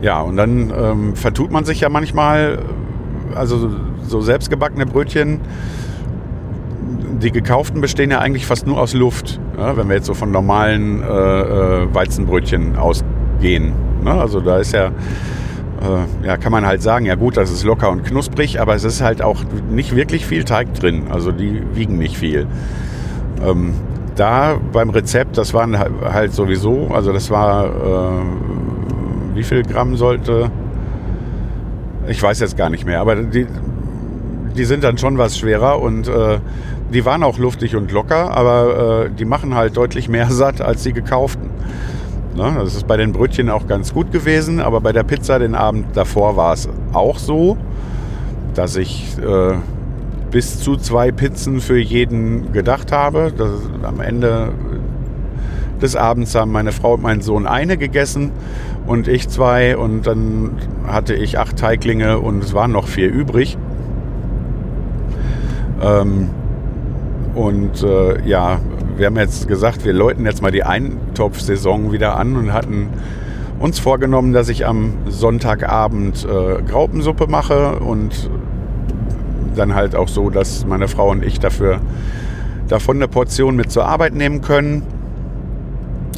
Ja, 0.00 0.20
und 0.20 0.36
dann 0.36 0.72
ähm, 0.76 1.16
vertut 1.16 1.50
man 1.50 1.64
sich 1.64 1.80
ja 1.80 1.88
manchmal, 1.88 2.58
also 3.34 3.70
so 4.06 4.20
selbstgebackene 4.20 4.86
Brötchen, 4.86 5.40
die 7.20 7.30
gekauften 7.30 7.80
bestehen 7.80 8.10
ja 8.10 8.18
eigentlich 8.18 8.44
fast 8.44 8.66
nur 8.66 8.78
aus 8.78 8.92
Luft, 8.92 9.40
ja, 9.56 9.76
wenn 9.76 9.88
wir 9.88 9.96
jetzt 9.96 10.06
so 10.06 10.14
von 10.14 10.30
normalen 10.30 11.02
äh, 11.02 11.06
äh 11.06 11.94
Weizenbrötchen 11.94 12.76
ausgehen 12.76 13.13
gehen. 13.44 13.74
Ne? 14.02 14.10
Also 14.10 14.40
da 14.40 14.56
ist 14.56 14.72
ja, 14.72 14.86
äh, 14.86 16.26
ja, 16.26 16.36
kann 16.38 16.50
man 16.50 16.64
halt 16.66 16.82
sagen, 16.82 17.04
ja 17.04 17.14
gut, 17.14 17.36
das 17.36 17.50
ist 17.50 17.62
locker 17.62 17.90
und 17.90 18.02
knusprig, 18.02 18.58
aber 18.58 18.74
es 18.74 18.84
ist 18.84 19.02
halt 19.02 19.20
auch 19.20 19.44
nicht 19.70 19.94
wirklich 19.94 20.24
viel 20.24 20.44
Teig 20.44 20.72
drin. 20.72 21.04
Also 21.10 21.30
die 21.30 21.62
wiegen 21.74 21.98
nicht 21.98 22.16
viel. 22.16 22.46
Ähm, 23.46 23.74
da 24.16 24.56
beim 24.72 24.88
Rezept, 24.90 25.36
das 25.36 25.52
waren 25.52 25.78
halt 25.78 26.32
sowieso, 26.32 26.88
also 26.88 27.12
das 27.12 27.30
war, 27.30 27.66
äh, 27.66 29.34
wie 29.34 29.42
viel 29.42 29.62
Gramm 29.62 29.96
sollte, 29.96 30.50
ich 32.08 32.22
weiß 32.22 32.40
jetzt 32.40 32.56
gar 32.56 32.70
nicht 32.70 32.86
mehr, 32.86 33.00
aber 33.00 33.16
die, 33.16 33.46
die 34.56 34.64
sind 34.64 34.84
dann 34.84 34.96
schon 34.96 35.18
was 35.18 35.36
schwerer 35.36 35.82
und 35.82 36.08
äh, 36.08 36.38
die 36.92 37.04
waren 37.04 37.22
auch 37.24 37.38
luftig 37.38 37.76
und 37.76 37.90
locker, 37.90 38.34
aber 38.36 39.06
äh, 39.06 39.10
die 39.10 39.24
machen 39.24 39.54
halt 39.54 39.76
deutlich 39.76 40.08
mehr 40.08 40.26
satt 40.30 40.62
als 40.62 40.84
die 40.84 40.92
gekauften. 40.92 41.50
Ne? 42.34 42.54
Das 42.58 42.74
ist 42.74 42.86
bei 42.86 42.96
den 42.96 43.12
Brötchen 43.12 43.48
auch 43.48 43.66
ganz 43.66 43.94
gut 43.94 44.10
gewesen, 44.10 44.60
aber 44.60 44.80
bei 44.80 44.92
der 44.92 45.04
Pizza 45.04 45.38
den 45.38 45.54
Abend 45.54 45.96
davor 45.96 46.36
war 46.36 46.52
es 46.52 46.68
auch 46.92 47.18
so, 47.18 47.56
dass 48.54 48.76
ich 48.76 49.16
äh, 49.18 49.54
bis 50.30 50.60
zu 50.60 50.76
zwei 50.76 51.12
Pizzen 51.12 51.60
für 51.60 51.78
jeden 51.78 52.52
gedacht 52.52 52.90
habe. 52.90 53.32
Das, 53.36 53.50
am 53.84 54.00
Ende 54.00 54.52
des 55.80 55.94
Abends 55.94 56.34
haben 56.34 56.50
meine 56.50 56.72
Frau 56.72 56.94
und 56.94 57.02
mein 57.02 57.20
Sohn 57.20 57.46
eine 57.46 57.76
gegessen 57.76 58.32
und 58.86 59.06
ich 59.06 59.28
zwei 59.28 59.76
und 59.76 60.06
dann 60.06 60.52
hatte 60.86 61.14
ich 61.14 61.38
acht 61.38 61.56
Teiglinge 61.56 62.18
und 62.18 62.42
es 62.42 62.52
waren 62.52 62.72
noch 62.72 62.88
vier 62.88 63.10
übrig. 63.10 63.56
Ähm, 65.82 66.30
und 67.34 67.82
äh, 67.82 68.26
ja, 68.26 68.60
wir 68.96 69.06
haben 69.06 69.16
jetzt 69.16 69.48
gesagt, 69.48 69.84
wir 69.84 69.92
läuten 69.92 70.24
jetzt 70.24 70.42
mal 70.42 70.52
die 70.52 70.64
Eintopfsaison 70.64 71.92
wieder 71.92 72.16
an 72.16 72.36
und 72.36 72.52
hatten 72.52 72.88
uns 73.58 73.78
vorgenommen, 73.78 74.32
dass 74.32 74.48
ich 74.48 74.66
am 74.66 74.94
Sonntagabend 75.06 76.24
äh, 76.24 76.62
Graupensuppe 76.62 77.26
mache 77.26 77.78
und 77.80 78.30
dann 79.56 79.74
halt 79.74 79.94
auch 79.96 80.08
so, 80.08 80.30
dass 80.30 80.66
meine 80.66 80.88
Frau 80.88 81.10
und 81.10 81.24
ich 81.24 81.40
dafür 81.40 81.80
davon 82.68 82.96
eine 82.96 83.08
Portion 83.08 83.56
mit 83.56 83.70
zur 83.70 83.84
Arbeit 83.86 84.14
nehmen 84.14 84.40
können. 84.40 84.82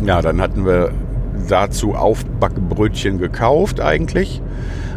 Ja, 0.05 0.23
dann 0.23 0.41
hatten 0.41 0.65
wir 0.65 0.91
dazu 1.49 1.95
Aufbackbrötchen 1.95 3.19
gekauft 3.19 3.81
eigentlich. 3.81 4.43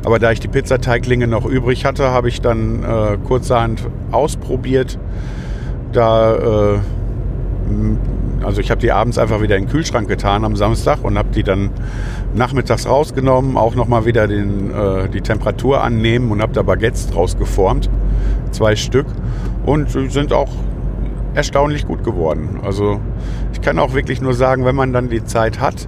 Aber 0.05 0.19
da 0.19 0.31
ich 0.31 0.39
die 0.39 0.47
Pizzateiglinge 0.47 1.27
noch 1.27 1.45
übrig 1.45 1.85
hatte, 1.85 2.11
habe 2.11 2.29
ich 2.29 2.41
dann 2.41 2.83
äh, 2.83 3.17
kurzerhand 3.27 3.85
ausprobiert. 4.11 4.97
Da 5.91 6.75
äh, 6.75 6.79
also 8.43 8.61
ich 8.61 8.71
habe 8.71 8.81
die 8.81 8.91
abends 8.91 9.17
einfach 9.17 9.41
wieder 9.41 9.57
in 9.57 9.65
den 9.65 9.69
Kühlschrank 9.69 10.07
getan 10.07 10.45
am 10.45 10.55
Samstag 10.55 11.03
und 11.03 11.17
habe 11.17 11.29
die 11.29 11.43
dann 11.43 11.69
nachmittags 12.33 12.87
rausgenommen, 12.87 13.57
auch 13.57 13.75
nochmal 13.75 14.05
wieder 14.05 14.27
den, 14.27 14.71
äh, 14.71 15.09
die 15.09 15.21
Temperatur 15.21 15.83
annehmen 15.83 16.31
und 16.31 16.41
habe 16.41 16.53
da 16.53 16.61
Baguettes 16.61 17.07
draus 17.07 17.37
geformt, 17.37 17.89
zwei 18.51 18.75
Stück 18.75 19.07
und 19.65 19.89
sind 19.89 20.33
auch 20.33 20.49
erstaunlich 21.33 21.85
gut 21.85 22.03
geworden. 22.03 22.59
Also 22.63 22.99
ich 23.53 23.61
kann 23.61 23.79
auch 23.79 23.93
wirklich 23.93 24.21
nur 24.21 24.33
sagen, 24.33 24.65
wenn 24.65 24.75
man 24.75 24.93
dann 24.93 25.09
die 25.09 25.23
Zeit 25.23 25.59
hat, 25.59 25.87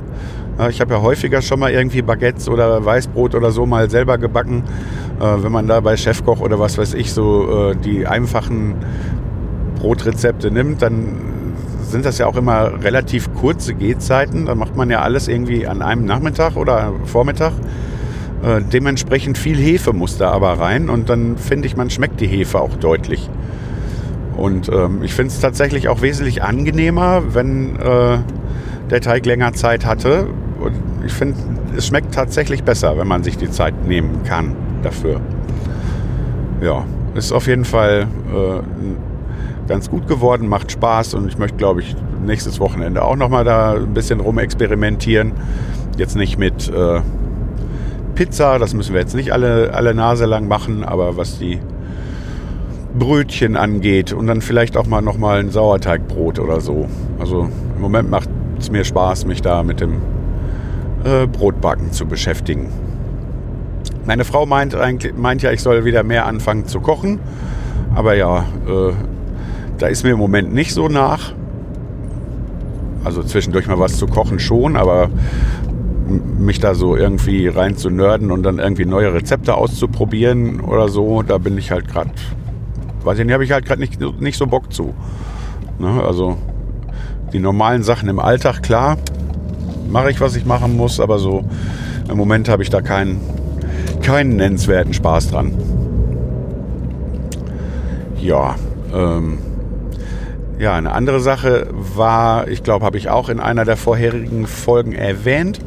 äh, 0.60 0.70
ich 0.70 0.82
habe 0.82 0.94
ja 0.94 1.02
häufiger 1.02 1.42
schon 1.42 1.60
mal 1.60 1.72
irgendwie 1.72 2.02
Baguettes 2.02 2.50
oder 2.50 2.84
Weißbrot 2.84 3.36
oder 3.36 3.52
so 3.52 3.66
mal 3.66 3.90
selber 3.90 4.18
gebacken. 4.18 4.64
Äh, 5.20 5.44
wenn 5.44 5.52
man 5.52 5.68
da 5.68 5.80
bei 5.80 5.98
Chefkoch 5.98 6.40
oder 6.40 6.60
was 6.60 6.78
weiß 6.78 6.94
ich 6.94 7.14
so 7.14 7.72
äh, 7.72 7.76
die 7.76 8.08
einfachen 8.08 8.76
Brotrezepte 9.80 10.52
nimmt, 10.52 10.82
dann 10.82 11.31
sind 11.92 12.06
das 12.06 12.18
ja 12.18 12.26
auch 12.26 12.36
immer 12.36 12.84
relativ 12.84 13.34
kurze 13.36 13.74
Gehzeiten. 13.74 14.46
Da 14.46 14.56
macht 14.56 14.76
man 14.76 14.90
ja 14.90 15.02
alles 15.02 15.28
irgendwie 15.28 15.68
an 15.68 15.82
einem 15.82 16.06
Nachmittag 16.06 16.56
oder 16.56 16.94
Vormittag. 17.06 17.54
Äh, 18.44 18.62
dementsprechend 18.62 19.38
viel 19.38 19.58
Hefe 19.58 19.94
muss 19.94 20.18
da 20.18 20.32
aber 20.32 20.54
rein 20.60 20.90
und 20.90 21.10
dann 21.10 21.38
finde 21.38 21.68
ich, 21.68 21.78
man 21.78 21.90
schmeckt 21.90 22.20
die 22.22 22.28
Hefe 22.28 22.60
auch 22.60 22.76
deutlich. 22.76 23.30
Und 24.36 24.70
ähm, 24.70 25.04
ich 25.04 25.14
finde 25.14 25.32
es 25.32 25.40
tatsächlich 25.40 25.88
auch 25.90 26.02
wesentlich 26.02 26.42
angenehmer, 26.42 27.22
wenn 27.36 27.76
äh, 27.76 28.18
der 28.90 29.02
Teig 29.02 29.26
länger 29.26 29.54
Zeit 29.54 29.86
hatte. 29.86 30.28
Und 30.60 30.74
ich 31.06 31.14
finde, 31.14 31.36
es 31.78 31.86
schmeckt 31.88 32.14
tatsächlich 32.14 32.64
besser, 32.64 32.98
wenn 32.98 33.08
man 33.08 33.24
sich 33.24 33.38
die 33.38 33.52
Zeit 33.52 33.86
nehmen 33.86 34.24
kann 34.24 34.56
dafür. 34.82 35.22
Ja, 36.62 36.86
ist 37.14 37.32
auf 37.32 37.48
jeden 37.48 37.66
Fall 37.66 38.08
äh, 38.34 38.62
ganz 39.68 39.90
gut 39.90 40.08
geworden, 40.08 40.48
macht 40.48 40.72
Spaß 40.72 41.14
und 41.14 41.28
ich 41.28 41.38
möchte, 41.38 41.58
glaube 41.58 41.82
ich, 41.82 41.96
nächstes 42.26 42.60
Wochenende 42.60 43.04
auch 43.04 43.16
nochmal 43.16 43.44
da 43.44 43.74
ein 43.74 43.94
bisschen 43.94 44.20
rumexperimentieren. 44.20 45.34
Jetzt 45.98 46.16
nicht 46.16 46.38
mit 46.38 46.70
äh, 46.70 47.02
Pizza, 48.16 48.60
das 48.60 48.74
müssen 48.74 48.94
wir 48.94 49.02
jetzt 49.02 49.16
nicht 49.16 49.32
alle, 49.34 49.74
alle 49.74 49.94
Nase 49.94 50.26
lang 50.26 50.48
machen, 50.48 50.84
aber 50.84 51.18
was 51.18 51.40
die 51.40 51.60
Brötchen 52.98 53.56
angeht 53.56 54.14
und 54.14 54.28
dann 54.28 54.42
vielleicht 54.42 54.76
auch 54.76 54.86
mal 54.86 55.02
nochmal 55.02 55.40
ein 55.40 55.50
Sauerteigbrot 55.50 56.40
oder 56.40 56.60
so. 56.60 56.88
Also 57.20 57.48
im 57.76 57.82
Moment 57.82 58.10
macht 58.10 58.30
es 58.60 58.70
mir 58.72 58.84
Spaß, 58.84 59.26
mich 59.26 59.42
da 59.42 59.64
mit 59.64 59.80
dem 59.80 60.02
äh, 61.04 61.28
Brotbacken 61.28 61.92
zu 61.92 62.06
beschäftigen. 62.06 62.70
Meine 64.06 64.26
Frau 64.26 64.46
meint, 64.46 64.76
meint 65.18 65.42
ja, 65.42 65.52
ich 65.52 65.62
soll 65.62 65.86
wieder 65.86 66.04
mehr 66.04 66.26
anfangen 66.26 66.66
zu 66.66 66.80
kochen. 66.80 67.20
Aber 67.94 68.16
ja, 68.16 68.46
äh, 68.68 68.94
da 69.82 69.88
ist 69.88 70.04
mir 70.04 70.12
im 70.12 70.20
Moment 70.20 70.54
nicht 70.54 70.74
so 70.74 70.88
nach. 70.88 71.34
Also 73.04 73.24
zwischendurch 73.24 73.68
mal 73.68 73.80
was 73.80 73.98
zu 73.98 74.06
kochen 74.06 74.40
schon, 74.40 74.78
aber 74.78 75.10
mich 76.38 76.60
da 76.60 76.76
so 76.76 76.96
irgendwie 76.96 77.48
rein 77.48 77.76
zu 77.76 77.90
nörden 77.90 78.32
und 78.32 78.44
dann 78.44 78.60
irgendwie 78.60 78.86
neue 78.86 79.12
Rezepte 79.12 79.56
auszuprobieren 79.56 80.60
oder 80.60 80.88
so, 80.88 81.24
da 81.24 81.40
bin 81.40 81.58
ich 81.58 81.72
halt 81.72 81.88
gerade, 81.88 82.12
weiß 83.04 83.18
ich 83.18 83.26
nicht, 83.26 83.34
habe 83.34 83.44
ich 83.44 83.52
halt 83.52 83.66
gerade 83.66 83.82
nicht, 83.82 84.00
nicht 84.22 84.38
so 84.38 84.46
Bock 84.46 84.72
zu. 84.72 84.94
Ne? 85.80 86.04
Also 86.06 86.38
die 87.34 87.40
normalen 87.40 87.82
Sachen 87.82 88.08
im 88.08 88.20
Alltag, 88.20 88.62
klar, 88.62 88.98
mache 89.90 90.12
ich, 90.12 90.22
was 90.22 90.36
ich 90.36 90.46
machen 90.46 90.78
muss, 90.78 91.00
aber 91.00 91.18
so 91.18 91.44
im 92.08 92.18
Moment 92.18 92.50
habe 92.50 92.62
ich 92.62 92.70
da 92.70 92.82
keinen, 92.82 93.20
keinen 94.04 94.36
nennenswerten 94.36 94.94
Spaß 94.94 95.32
dran. 95.32 95.54
Ja, 98.20 98.56
ähm, 98.94 99.40
ja, 100.62 100.76
eine 100.76 100.92
andere 100.92 101.20
Sache 101.20 101.68
war, 101.72 102.48
ich 102.48 102.62
glaube, 102.62 102.86
habe 102.86 102.96
ich 102.96 103.10
auch 103.10 103.30
in 103.30 103.40
einer 103.40 103.66
der 103.66 103.78
vorherigen 103.78 104.46
Folgen 104.46 104.94
erwähnt, 104.94 105.60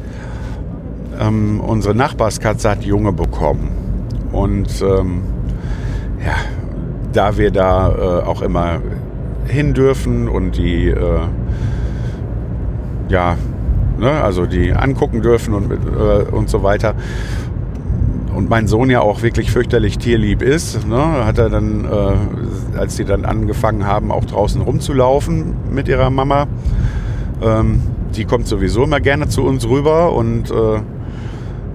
ähm, 1.19 1.59
unsere 1.59 1.93
Nachbarskatze 1.93 2.69
hat 2.69 2.85
Junge 2.85 3.11
bekommen. 3.11 3.71
Und 4.31 4.81
ähm, 4.81 5.23
ja, 6.25 6.35
da 7.11 7.37
wir 7.37 7.51
da 7.51 7.89
äh, 7.89 8.23
auch 8.23 8.41
immer 8.41 8.79
hin 9.45 9.73
dürfen 9.73 10.29
und 10.29 10.55
die, 10.55 10.87
äh, 10.87 11.19
ja, 13.09 13.35
ne, 13.99 14.11
also 14.11 14.45
die 14.45 14.71
angucken 14.71 15.21
dürfen 15.21 15.53
und, 15.55 15.71
äh, 15.73 16.31
und 16.31 16.49
so 16.49 16.63
weiter. 16.63 16.95
Und 18.35 18.49
mein 18.49 18.67
Sohn 18.67 18.89
ja 18.89 18.99
auch 18.99 19.21
wirklich 19.21 19.51
fürchterlich 19.51 19.97
tierlieb 19.97 20.41
ist, 20.41 20.85
ne, 20.85 21.25
hat 21.25 21.37
er 21.37 21.49
dann, 21.49 21.85
äh, 21.85 22.77
als 22.77 22.97
die 22.97 23.05
dann 23.05 23.23
angefangen 23.23 23.87
haben, 23.87 24.11
auch 24.11 24.25
draußen 24.25 24.61
rumzulaufen 24.61 25.55
mit 25.71 25.87
ihrer 25.87 26.09
Mama, 26.09 26.47
ähm, 27.41 27.81
die 28.15 28.25
kommt 28.25 28.47
sowieso 28.47 28.83
immer 28.83 28.99
gerne 28.99 29.29
zu 29.29 29.43
uns 29.43 29.67
rüber 29.67 30.13
und 30.13 30.51
äh, 30.51 30.81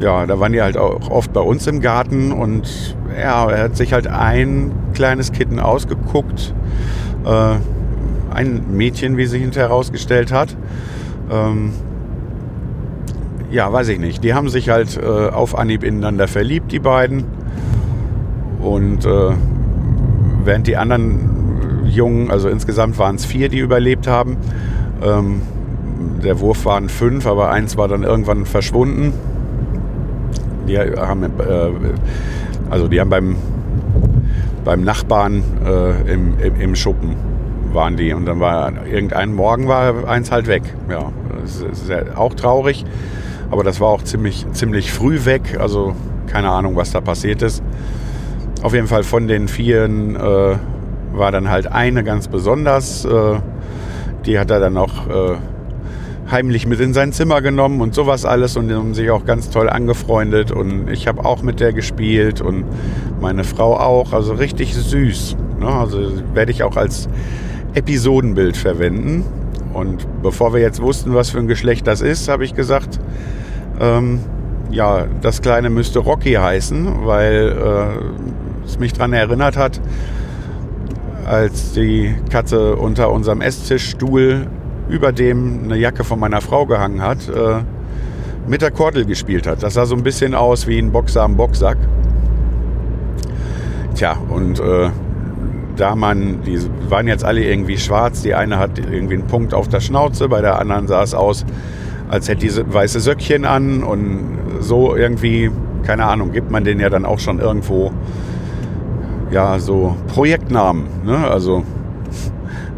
ja, 0.01 0.27
da 0.27 0.41
waren 0.41 0.53
die 0.53 0.63
halt 0.63 0.77
auch 0.77 1.11
oft 1.11 1.33
bei 1.33 1.41
uns 1.41 1.67
im 1.67 1.81
Garten 1.81 2.33
und 2.33 2.97
ja, 3.19 3.51
er 3.51 3.65
hat 3.65 3.77
sich 3.77 3.93
halt 3.93 4.07
ein 4.07 4.73
kleines 4.95 5.33
Kitten 5.33 5.61
ausgeguckt. 5.61 6.55
Äh, 7.25 7.57
ein 8.35 8.65
Mädchen, 8.71 9.17
wie 9.17 9.27
sich 9.27 9.43
hinterher 9.43 9.69
herausgestellt 9.69 10.33
hat. 10.33 10.57
Ähm, 11.31 11.73
ja, 13.51 13.73
weiß 13.73 13.89
ich 13.89 13.99
nicht. 13.99 14.23
Die 14.25 14.35
haben 14.35 14.49
sich 14.49 14.69
halt 14.69 14.97
äh, 14.97 15.07
auf 15.07 15.59
Anhieb 15.59 15.83
ineinander 15.83 16.29
verliebt, 16.29 16.73
die 16.73 16.79
beiden. 16.79 17.25
Und 18.61 19.05
äh, 19.05 19.31
während 20.45 20.67
die 20.67 20.77
anderen 20.77 21.87
Jungen, 21.87 22.31
also 22.31 22.49
insgesamt 22.49 22.99
waren 22.99 23.17
es 23.17 23.25
vier, 23.25 23.49
die 23.49 23.59
überlebt 23.59 24.07
haben. 24.07 24.37
Ähm, 25.03 25.43
der 26.23 26.41
Wurf 26.41 26.65
waren 26.65 26.89
fünf, 26.89 27.27
aber 27.27 27.51
eins 27.51 27.77
war 27.77 27.89
dann 27.89 28.03
irgendwann 28.03 28.45
verschwunden. 28.45 29.13
Die 30.69 30.79
haben, 30.79 31.25
äh, 31.25 31.71
also 32.71 32.89
die 32.89 33.01
haben 33.01 33.11
beim, 33.11 33.37
beim 34.65 34.83
Nachbarn 34.85 35.43
äh, 35.67 36.13
im, 36.13 36.39
im, 36.39 36.61
im, 36.61 36.77
Schuppen 36.77 37.17
waren 37.73 37.97
die 37.97 38.13
und 38.13 38.27
dann 38.27 38.41
war 38.41 38.73
irgendein 38.87 39.33
Morgen 39.33 39.69
war 39.69 40.07
eins 40.09 40.31
halt 40.31 40.47
weg. 40.47 40.63
Ja, 40.89 41.11
das 41.41 41.63
ist 41.63 41.89
ja 41.89 42.17
auch 42.17 42.35
traurig, 42.35 42.85
aber 43.51 43.65
das 43.65 43.81
war 43.81 43.89
auch 43.89 44.03
ziemlich, 44.03 44.47
ziemlich 44.53 44.93
früh 44.93 45.25
weg. 45.25 45.59
Also 45.59 45.95
keine 46.27 46.51
Ahnung, 46.51 46.77
was 46.77 46.93
da 46.93 47.01
passiert 47.01 47.43
ist. 47.43 47.63
Auf 48.63 48.75
jeden 48.75 48.87
Fall 48.87 49.03
von 49.03 49.27
den 49.27 49.49
vieren 49.49 50.17
äh, 50.17 50.57
war 51.13 51.33
dann 51.33 51.51
halt 51.51 51.67
eine 51.67 52.05
ganz 52.05 52.29
besonders. 52.29 53.05
Äh, 53.05 53.41
die 54.27 54.39
hat 54.39 54.51
er 54.51 54.61
dann 54.61 54.77
auch 54.77 55.09
äh, 55.09 55.37
heimlich 56.31 56.67
mit 56.67 56.79
in 56.81 56.95
sein 56.95 57.13
Zimmer 57.13 57.43
genommen 57.43 57.81
und 57.81 57.95
sowas 57.95 58.25
alles 58.25 58.57
und 58.57 58.71
haben 58.73 58.95
sich 58.95 59.11
auch 59.11 59.25
ganz 59.25 59.51
toll 59.51 59.69
angefreundet 59.69 60.53
und 60.53 60.89
ich 60.89 61.09
habe 61.09 61.25
auch 61.25 61.43
mit 61.43 61.59
der 61.59 61.73
gespielt 61.73 62.41
und 62.41 62.65
meine 63.21 63.45
Frau 63.45 63.77
auch, 63.77 64.13
also 64.13 64.35
richtig 64.35 64.75
süß. 64.75 65.37
Ne? 65.59 65.67
Also 65.67 65.99
werde 66.35 66.53
ich 66.53 66.63
auch 66.63 66.77
als 66.77 67.09
Episodenbild 67.75 68.57
verwenden. 68.57 69.25
Und 69.73 70.07
bevor 70.23 70.53
wir 70.53 70.61
jetzt 70.61 70.83
wussten, 70.83 71.15
was 71.15 71.31
für 71.31 71.39
ein 71.39 71.47
Geschlecht 71.47 71.87
das 71.87 72.01
ist, 72.01 72.29
habe 72.29 72.45
ich 72.45 72.55
gesagt, 72.55 72.99
ähm, 73.81 74.21
ja, 74.71 75.07
das 75.21 75.43
Kleine 75.43 75.71
müsste 75.71 75.99
Rocky 75.99 76.35
heißen, 76.35 77.05
weil 77.07 77.57
äh, 77.59 78.65
es 78.65 78.79
mich 78.79 78.93
daran 78.93 79.13
erinnert 79.13 79.57
hat, 79.57 79.81
als 81.27 81.73
die 81.73 82.15
Katze 82.31 82.77
unter 82.77 83.11
unserem 83.11 83.41
Esstischstuhl 83.41 84.47
über 84.89 85.13
dem 85.13 85.65
eine 85.65 85.77
Jacke 85.77 86.05
von 86.05 86.19
meiner 86.19 86.41
Frau 86.41 86.67
gehangen 86.67 87.03
hat, 87.03 87.29
äh, 87.29 87.63
mit 88.47 88.63
der 88.63 88.71
Kordel 88.71 89.05
gespielt 89.05 89.47
hat. 89.47 89.63
Das 89.63 89.75
sah 89.75 89.87
so 89.87 89.95
ein 89.95 90.03
bisschen 90.03 90.35
aus 90.35 90.67
wie 90.67 90.79
ein 90.79 90.93
Boxer 90.93 91.23
am 91.23 91.37
Boxsack. 91.37 91.79
Tja, 93.95 94.17
und 94.29 94.61
äh, 94.61 94.91
da 95.77 95.95
man, 95.95 96.43
die 96.43 96.59
waren 96.89 97.07
jetzt 97.07 97.25
alle 97.25 97.45
irgendwie 97.45 97.79
schwarz, 97.79 98.23
die 98.23 98.35
eine 98.35 98.59
hat 98.59 98.79
irgendwie 98.79 99.15
einen 99.15 99.27
Punkt 99.27 99.55
auf 99.55 99.69
der 99.69 99.81
Schnauze, 99.81 100.29
bei 100.29 100.41
der 100.41 100.59
anderen 100.59 100.87
sah 100.87 101.03
es 101.03 101.15
aus, 101.15 101.45
als 102.11 102.29
hätte 102.29 102.41
diese 102.41 102.73
weiße 102.73 102.99
Söckchen 102.99 103.45
an 103.45 103.85
und 103.85 104.39
so 104.59 104.97
irgendwie, 104.97 105.51
keine 105.85 106.05
Ahnung, 106.05 106.33
gibt 106.33 106.51
man 106.51 106.65
denen 106.65 106.81
ja 106.81 106.91
dann 106.91 107.07
auch 107.07 107.21
schon 107.21 107.39
irgendwo 107.39 107.93
ja 109.31 109.61
so 109.61 109.97
Projektnamen, 110.09 110.87
ne? 111.05 111.17
Also 111.31 111.63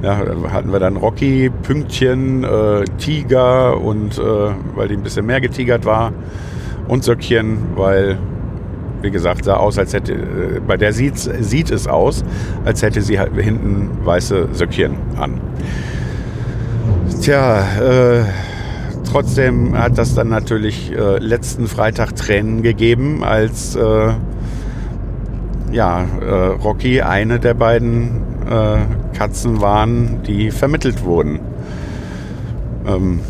ja, 0.03 0.18
hatten 0.53 0.71
wir 0.71 0.81
dann 0.81 0.97
Rocky, 0.97 1.51
Pünktchen, 1.62 2.45
äh, 2.45 2.85
Tiger 2.99 3.81
und 3.81 4.18
äh, 4.18 4.23
weil 4.75 4.88
die 4.88 4.95
ein 4.95 5.03
bisschen 5.03 5.25
mehr 5.25 5.40
getigert 5.40 5.87
war 5.87 6.12
und 6.88 7.03
Söckchen, 7.03 7.59
weil 7.75 8.18
wie 9.01 9.11
gesagt 9.11 9.45
sah 9.45 9.55
aus, 9.55 9.79
als 9.79 9.95
hätte 9.95 10.12
äh, 10.12 10.61
bei 10.66 10.77
der 10.77 10.92
sieht, 10.92 11.16
sieht 11.16 11.71
es 11.71 11.88
aus, 11.88 12.23
als 12.66 12.83
hätte 12.83 13.01
sie 13.01 13.18
halt 13.18 13.35
hinten 13.35 13.90
weiße 14.05 14.49
Söckchen 14.53 14.97
an. 15.16 15.40
Tja, 17.23 17.61
äh, 17.81 18.25
trotzdem 19.12 19.79
hat 19.79 19.98
das 19.98 20.14
dann 20.14 20.29
natürlich 20.29 20.90
äh, 20.90 21.18
letzten 21.18 21.68
Freitag 21.68 22.16
Tränen 22.16 22.62
gegeben, 22.62 23.22
als 23.22 23.77
äh, 23.77 24.12
ja, 25.70 26.05
Rocky 26.62 27.01
eine 27.01 27.40
der 27.40 27.55
beiden 27.55 28.20
Katzen 29.14 29.62
waren, 29.62 30.22
die 30.27 30.51
vermittelt 30.51 31.03
wurden. 31.03 31.40
Ähm, 32.87 33.20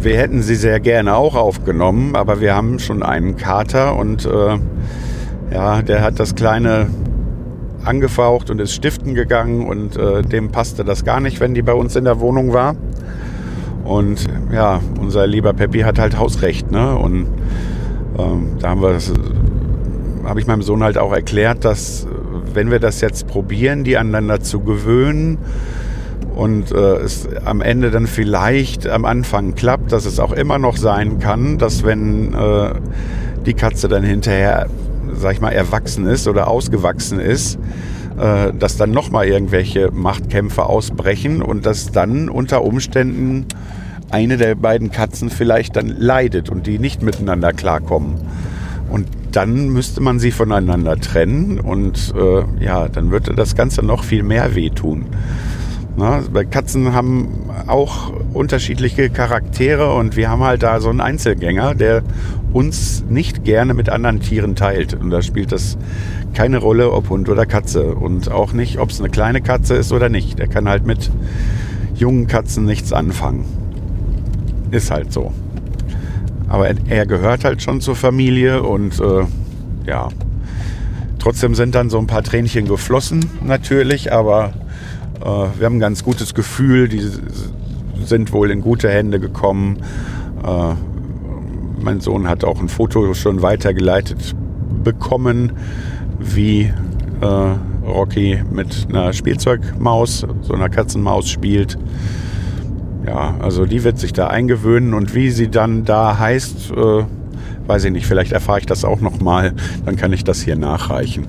wir 0.00 0.16
hätten 0.16 0.42
sie 0.42 0.54
sehr 0.54 0.80
gerne 0.80 1.16
auch 1.16 1.34
aufgenommen, 1.34 2.14
aber 2.14 2.40
wir 2.40 2.54
haben 2.54 2.78
schon 2.78 3.02
einen 3.02 3.36
Kater 3.36 3.96
und 3.96 4.26
äh, 4.26 4.58
ja, 5.52 5.82
der 5.82 6.02
hat 6.02 6.20
das 6.20 6.34
Kleine 6.34 6.88
angefaucht 7.84 8.50
und 8.50 8.60
ist 8.60 8.74
stiften 8.74 9.14
gegangen 9.14 9.66
und 9.66 9.96
äh, 9.96 10.22
dem 10.22 10.50
passte 10.50 10.84
das 10.84 11.04
gar 11.04 11.20
nicht, 11.20 11.40
wenn 11.40 11.54
die 11.54 11.62
bei 11.62 11.72
uns 11.72 11.96
in 11.96 12.04
der 12.04 12.20
Wohnung 12.20 12.52
war. 12.52 12.76
Und 13.88 14.26
ja, 14.52 14.80
unser 15.00 15.26
lieber 15.26 15.54
Peppi 15.54 15.80
hat 15.80 15.98
halt 15.98 16.18
Hausrecht, 16.18 16.70
ne? 16.70 16.94
Und 16.94 17.26
ähm, 18.18 18.56
da 18.60 18.68
haben 18.68 18.82
wir 18.82 18.92
das, 18.92 19.10
habe 20.24 20.38
ich 20.40 20.46
meinem 20.46 20.60
Sohn 20.60 20.84
halt 20.84 20.98
auch 20.98 21.12
erklärt, 21.12 21.64
dass 21.64 22.06
wenn 22.52 22.70
wir 22.70 22.80
das 22.80 23.00
jetzt 23.00 23.26
probieren, 23.26 23.84
die 23.84 23.96
aneinander 23.96 24.40
zu 24.40 24.60
gewöhnen 24.60 25.38
und 26.36 26.70
äh, 26.70 26.96
es 26.96 27.28
am 27.46 27.62
Ende 27.62 27.90
dann 27.90 28.06
vielleicht 28.06 28.86
am 28.86 29.06
Anfang 29.06 29.54
klappt, 29.54 29.90
dass 29.90 30.04
es 30.04 30.20
auch 30.20 30.32
immer 30.32 30.58
noch 30.58 30.76
sein 30.76 31.18
kann, 31.18 31.56
dass 31.56 31.82
wenn 31.82 32.34
äh, 32.34 32.74
die 33.46 33.54
Katze 33.54 33.88
dann 33.88 34.04
hinterher, 34.04 34.66
sag 35.14 35.32
ich 35.32 35.40
mal, 35.40 35.50
erwachsen 35.50 36.06
ist 36.06 36.28
oder 36.28 36.48
ausgewachsen 36.48 37.20
ist, 37.20 37.58
äh, 38.20 38.52
dass 38.52 38.76
dann 38.76 38.90
nochmal 38.90 39.28
irgendwelche 39.28 39.90
Machtkämpfe 39.92 40.66
ausbrechen 40.66 41.40
und 41.40 41.64
dass 41.64 41.90
dann 41.90 42.28
unter 42.28 42.62
Umständen 42.62 43.46
eine 44.10 44.36
der 44.36 44.54
beiden 44.54 44.90
Katzen 44.90 45.30
vielleicht 45.30 45.76
dann 45.76 45.88
leidet 45.88 46.50
und 46.50 46.66
die 46.66 46.78
nicht 46.78 47.02
miteinander 47.02 47.52
klarkommen. 47.52 48.14
Und 48.90 49.06
dann 49.32 49.68
müsste 49.68 50.00
man 50.00 50.18
sie 50.18 50.30
voneinander 50.30 50.96
trennen 50.96 51.60
und 51.60 52.14
äh, 52.16 52.64
ja, 52.64 52.88
dann 52.88 53.10
würde 53.10 53.34
das 53.34 53.54
Ganze 53.54 53.84
noch 53.84 54.02
viel 54.02 54.22
mehr 54.22 54.54
wehtun. 54.54 55.06
Na, 55.96 56.22
Katzen 56.50 56.92
haben 56.92 57.28
auch 57.66 58.12
unterschiedliche 58.32 59.10
Charaktere 59.10 59.92
und 59.94 60.16
wir 60.16 60.30
haben 60.30 60.44
halt 60.44 60.62
da 60.62 60.80
so 60.80 60.90
einen 60.90 61.00
Einzelgänger, 61.00 61.74
der 61.74 62.02
uns 62.52 63.04
nicht 63.08 63.44
gerne 63.44 63.74
mit 63.74 63.88
anderen 63.90 64.20
Tieren 64.20 64.54
teilt. 64.54 64.94
Und 64.94 65.10
da 65.10 65.22
spielt 65.22 65.50
das 65.50 65.76
keine 66.34 66.58
Rolle, 66.58 66.92
ob 66.92 67.10
Hund 67.10 67.28
oder 67.28 67.46
Katze. 67.46 67.96
Und 67.96 68.30
auch 68.30 68.52
nicht, 68.52 68.78
ob 68.78 68.90
es 68.90 69.00
eine 69.00 69.10
kleine 69.10 69.40
Katze 69.40 69.74
ist 69.74 69.92
oder 69.92 70.08
nicht. 70.08 70.38
Der 70.38 70.46
kann 70.46 70.68
halt 70.68 70.86
mit 70.86 71.10
jungen 71.96 72.28
Katzen 72.28 72.64
nichts 72.64 72.92
anfangen. 72.92 73.44
Ist 74.70 74.90
halt 74.90 75.12
so. 75.12 75.32
Aber 76.48 76.68
er 76.68 77.06
gehört 77.06 77.44
halt 77.44 77.62
schon 77.62 77.80
zur 77.80 77.96
Familie 77.96 78.62
und 78.62 78.98
äh, 79.00 79.24
ja. 79.86 80.08
Trotzdem 81.18 81.54
sind 81.54 81.74
dann 81.74 81.90
so 81.90 81.98
ein 81.98 82.06
paar 82.06 82.22
Tränchen 82.22 82.66
geflossen, 82.66 83.24
natürlich, 83.44 84.12
aber 84.12 84.52
äh, 85.20 85.24
wir 85.24 85.66
haben 85.66 85.76
ein 85.76 85.80
ganz 85.80 86.04
gutes 86.04 86.32
Gefühl. 86.32 86.88
Die 86.88 87.02
sind 88.04 88.32
wohl 88.32 88.50
in 88.50 88.60
gute 88.60 88.88
Hände 88.88 89.18
gekommen. 89.18 89.78
Äh, 90.44 90.74
mein 91.82 92.00
Sohn 92.00 92.28
hat 92.28 92.44
auch 92.44 92.60
ein 92.60 92.68
Foto 92.68 93.12
schon 93.14 93.42
weitergeleitet 93.42 94.34
bekommen, 94.84 95.52
wie 96.18 96.72
äh, 97.20 97.86
Rocky 97.86 98.42
mit 98.50 98.86
einer 98.88 99.12
Spielzeugmaus, 99.12 100.26
so 100.42 100.54
einer 100.54 100.68
Katzenmaus 100.68 101.28
spielt. 101.28 101.78
Ja, 103.08 103.36
also 103.40 103.64
die 103.64 103.84
wird 103.84 103.98
sich 103.98 104.12
da 104.12 104.26
eingewöhnen 104.26 104.92
und 104.92 105.14
wie 105.14 105.30
sie 105.30 105.48
dann 105.48 105.86
da 105.86 106.18
heißt, 106.18 106.72
äh, 106.72 107.04
weiß 107.66 107.84
ich 107.84 107.92
nicht. 107.92 108.06
Vielleicht 108.06 108.32
erfahre 108.32 108.58
ich 108.58 108.66
das 108.66 108.84
auch 108.84 109.00
noch 109.00 109.18
mal, 109.18 109.54
dann 109.86 109.96
kann 109.96 110.12
ich 110.12 110.24
das 110.24 110.42
hier 110.42 110.56
nachreichen. 110.56 111.26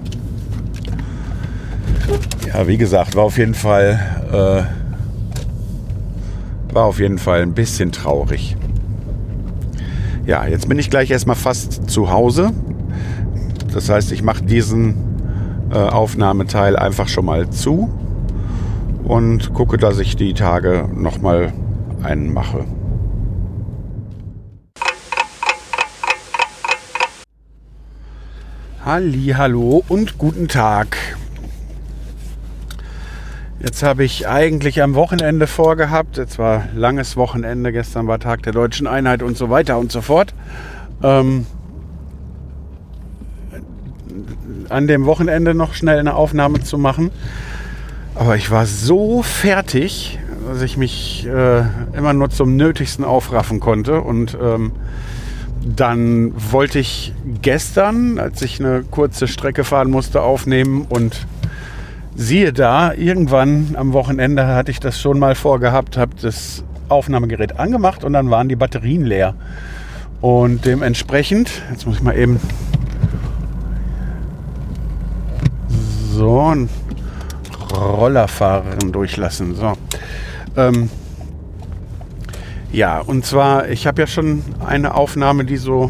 Ja, 2.46 2.68
wie 2.68 2.76
gesagt, 2.76 3.16
war 3.16 3.24
auf 3.24 3.38
jeden 3.38 3.54
Fall 3.54 3.98
äh, 6.70 6.74
war 6.74 6.84
auf 6.84 7.00
jeden 7.00 7.18
Fall 7.18 7.44
ein 7.44 7.54
bisschen 7.54 7.94
traurig. 7.94 8.58
Ja, 10.26 10.46
jetzt 10.48 10.68
bin 10.68 10.80
ich 10.80 10.90
gleich 10.90 11.10
erstmal 11.10 11.38
fast 11.38 11.90
zu 11.90 12.12
Hause. 12.12 12.52
Das 13.74 13.88
heißt, 13.88 14.12
ich 14.12 14.22
mache 14.22 14.44
diesen 14.44 14.96
äh, 15.72 15.78
Aufnahmeteil 15.78 16.76
einfach 16.76 17.08
schon 17.08 17.24
mal 17.24 17.50
zu 17.50 17.90
und 19.06 19.54
gucke, 19.54 19.78
dass 19.78 19.98
ich 20.00 20.18
die 20.18 20.34
Tage 20.34 20.90
noch 20.94 21.22
mal 21.22 21.54
einen 22.04 22.34
mache. 22.34 22.66
Halli, 28.86 29.34
hallo 29.36 29.84
und 29.88 30.18
guten 30.18 30.48
Tag. 30.48 30.98
Jetzt 33.60 33.84
habe 33.84 34.06
ich 34.06 34.28
eigentlich 34.28 34.82
am 34.82 34.96
Wochenende 34.96 35.46
vorgehabt, 35.46 36.16
jetzt 36.18 36.40
war 36.40 36.64
langes 36.74 37.18
Wochenende, 37.18 37.74
gestern 37.74 38.08
war 38.08 38.20
Tag 38.20 38.42
der 38.44 38.54
deutschen 38.54 38.88
Einheit 38.88 39.22
und 39.22 39.38
so 39.38 39.50
weiter 39.50 39.78
und 39.78 39.92
so 39.92 40.02
fort. 40.02 40.34
Ähm, 41.04 41.46
an 44.70 44.88
dem 44.88 45.06
Wochenende 45.06 45.54
noch 45.54 45.74
schnell 45.74 46.00
eine 46.00 46.16
Aufnahme 46.16 46.62
zu 46.62 46.78
machen. 46.78 47.12
Aber 48.16 48.38
ich 48.38 48.50
war 48.50 48.66
so 48.66 49.24
fertig, 49.24 50.20
dass 50.50 50.64
ich 50.64 50.78
mich 50.78 51.28
äh, 51.28 51.62
immer 51.96 52.14
nur 52.14 52.32
zum 52.32 52.56
Nötigsten 52.56 53.06
aufraffen 53.06 53.60
konnte. 53.60 54.02
Und 54.02 54.36
ähm, 54.42 54.72
dann 55.64 56.34
wollte 56.52 56.80
ich 56.80 57.14
gestern, 57.42 58.18
als 58.18 58.42
ich 58.42 58.60
eine 58.60 58.84
kurze 58.84 59.28
Strecke 59.28 59.64
fahren 59.64 59.92
musste, 59.92 60.22
aufnehmen 60.22 60.88
und 60.90 61.28
siehe 62.16 62.52
da, 62.52 62.94
irgendwann 62.94 63.76
am 63.78 63.94
Wochenende 63.94 64.48
hatte 64.48 64.72
ich 64.72 64.80
das 64.80 65.00
schon 65.00 65.20
mal 65.20 65.36
vorgehabt, 65.36 65.98
habe 65.98 66.16
das 66.20 66.64
Aufnahmegerät 66.88 67.60
angemacht 67.60 68.04
und 68.04 68.14
dann 68.14 68.32
waren 68.32 68.50
die 68.50 68.56
Batterien 68.56 69.06
leer. 69.06 69.36
Und 70.22 70.66
dementsprechend, 70.66 71.62
jetzt 71.72 71.86
muss 71.86 71.98
ich 71.98 72.02
mal 72.02 72.18
eben 72.18 72.40
so 76.12 76.42
ein 76.42 76.70
Rollerfahren 77.72 78.92
durchlassen. 78.92 79.56
So. 79.56 79.74
Ähm, 80.60 80.90
ja, 82.72 83.00
und 83.00 83.26
zwar, 83.26 83.70
ich 83.70 83.88
habe 83.88 84.02
ja 84.02 84.08
schon 84.08 84.44
eine 84.66 84.94
Aufnahme, 84.94 85.46
die 85.46 85.56
so 85.56 85.90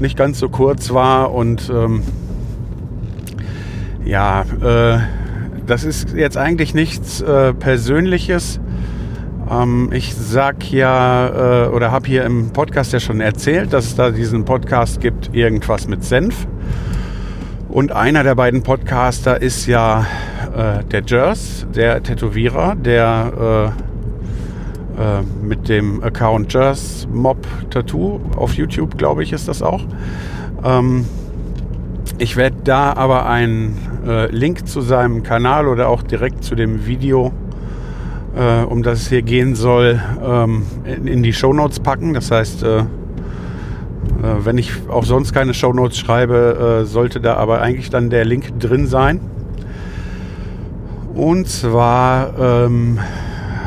nicht 0.00 0.16
ganz 0.16 0.40
so 0.40 0.48
kurz 0.48 0.92
war 0.92 1.32
und 1.32 1.70
ähm, 1.70 2.02
ja, 4.04 4.42
äh, 4.42 4.98
das 5.66 5.84
ist 5.84 6.12
jetzt 6.14 6.36
eigentlich 6.36 6.74
nichts 6.74 7.20
äh, 7.20 7.54
Persönliches. 7.54 8.60
Ähm, 9.48 9.90
ich 9.92 10.14
sag 10.14 10.70
ja 10.72 11.66
äh, 11.66 11.68
oder 11.68 11.92
habe 11.92 12.08
hier 12.08 12.24
im 12.24 12.50
Podcast 12.50 12.92
ja 12.92 12.98
schon 12.98 13.20
erzählt, 13.20 13.72
dass 13.72 13.86
es 13.86 13.94
da 13.94 14.10
diesen 14.10 14.44
Podcast 14.44 15.00
gibt, 15.00 15.32
irgendwas 15.32 15.86
mit 15.86 16.02
Senf. 16.02 16.48
Und 17.68 17.92
einer 17.92 18.24
der 18.24 18.34
beiden 18.34 18.64
Podcaster 18.64 19.40
ist 19.40 19.66
ja 19.66 20.06
äh, 20.56 20.84
der 20.84 21.02
Jers, 21.02 21.66
der 21.74 22.02
Tätowierer, 22.02 22.76
der 22.76 23.72
äh, 23.76 23.84
äh, 24.96 25.22
mit 25.42 25.68
dem 25.68 26.04
Account 26.04 26.52
Jers 26.52 27.08
Mob 27.12 27.44
Tattoo 27.70 28.20
auf 28.36 28.54
YouTube, 28.54 28.96
glaube 28.96 29.24
ich, 29.24 29.32
ist 29.32 29.48
das 29.48 29.60
auch. 29.60 29.82
Ähm, 30.64 31.04
ich 32.18 32.36
werde 32.36 32.58
da 32.62 32.92
aber 32.92 33.26
einen 33.26 33.76
äh, 34.06 34.30
Link 34.30 34.68
zu 34.68 34.80
seinem 34.80 35.24
Kanal 35.24 35.66
oder 35.66 35.88
auch 35.88 36.02
direkt 36.02 36.44
zu 36.44 36.54
dem 36.54 36.86
Video, 36.86 37.32
äh, 38.36 38.62
um 38.62 38.84
das 38.84 39.00
es 39.00 39.08
hier 39.08 39.22
gehen 39.22 39.56
soll, 39.56 40.00
ähm, 40.24 40.62
in, 40.84 41.08
in, 41.08 41.22
die 41.24 41.32
Show 41.32 41.52
Notes 41.52 41.80
packen. 41.80 42.14
Das 42.14 42.30
heißt, 42.30 42.62
äh, 42.62 42.84
wenn 44.44 44.58
ich 44.58 44.70
auch 44.88 45.04
sonst 45.04 45.32
keine 45.32 45.54
Show 45.54 45.72
Notes 45.72 45.98
schreibe, 45.98 46.84
sollte 46.86 47.20
da 47.20 47.34
aber 47.34 47.60
eigentlich 47.60 47.90
dann 47.90 48.08
der 48.08 48.24
Link 48.24 48.58
drin 48.58 48.86
sein. 48.86 49.20
Und 51.14 51.48
zwar 51.48 52.38
ähm, 52.38 52.98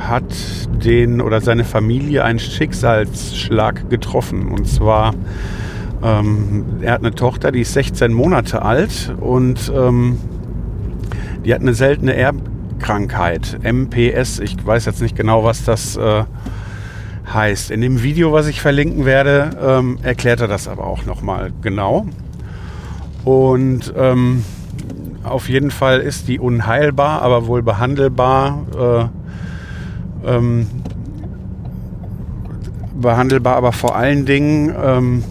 hat 0.08 0.24
den 0.84 1.22
oder 1.22 1.42
seine 1.42 1.64
Familie 1.64 2.24
einen 2.24 2.40
Schicksalsschlag 2.40 3.90
getroffen. 3.90 4.50
Und 4.50 4.68
zwar 4.68 5.14
ähm, 6.04 6.66
er 6.82 6.94
hat 6.94 7.00
eine 7.00 7.14
Tochter, 7.14 7.52
die 7.52 7.62
ist 7.62 7.74
16 7.74 8.14
Monate 8.14 8.62
alt 8.62 9.14
und 9.20 9.72
ähm, 9.76 10.20
die 11.44 11.54
hat 11.54 11.62
eine 11.62 11.74
seltene 11.74 12.16
Erbkrankheit, 12.16 13.60
MPS. 13.64 14.40
Ich 14.40 14.64
weiß 14.64 14.86
jetzt 14.86 15.02
nicht 15.02 15.16
genau, 15.16 15.44
was 15.44 15.64
das 15.64 15.96
äh, 15.98 16.24
heißt. 17.34 17.72
In 17.72 17.82
dem 17.82 18.04
Video, 18.04 18.32
was 18.32 18.48
ich 18.48 18.62
verlinken 18.62 19.06
werde, 19.06 19.52
ähm, 19.62 19.98
erklärt 20.04 20.42
er 20.42 20.48
das 20.48 20.68
aber 20.68 20.86
auch 20.86 21.06
nochmal 21.06 21.52
genau. 21.62 22.06
Und 23.24 23.94
ähm, 23.98 24.44
auf 25.30 25.50
jeden 25.50 25.72
Fall 25.72 26.00
ist 26.00 26.28
die 26.28 26.40
unheilbar, 26.40 27.22
aber 27.22 27.48
wohl 27.48 27.62
behandelbar. 27.62 29.12
Äh, 30.24 30.30
ähm, 30.30 30.68
behandelbar, 33.00 33.56
aber 33.56 33.72
vor 33.72 33.96
allen 33.96 34.26
Dingen 34.26 34.74
ähm, 34.84 35.24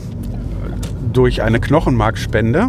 durch 1.12 1.42
eine 1.42 1.60
Knochenmarkspende. 1.60 2.68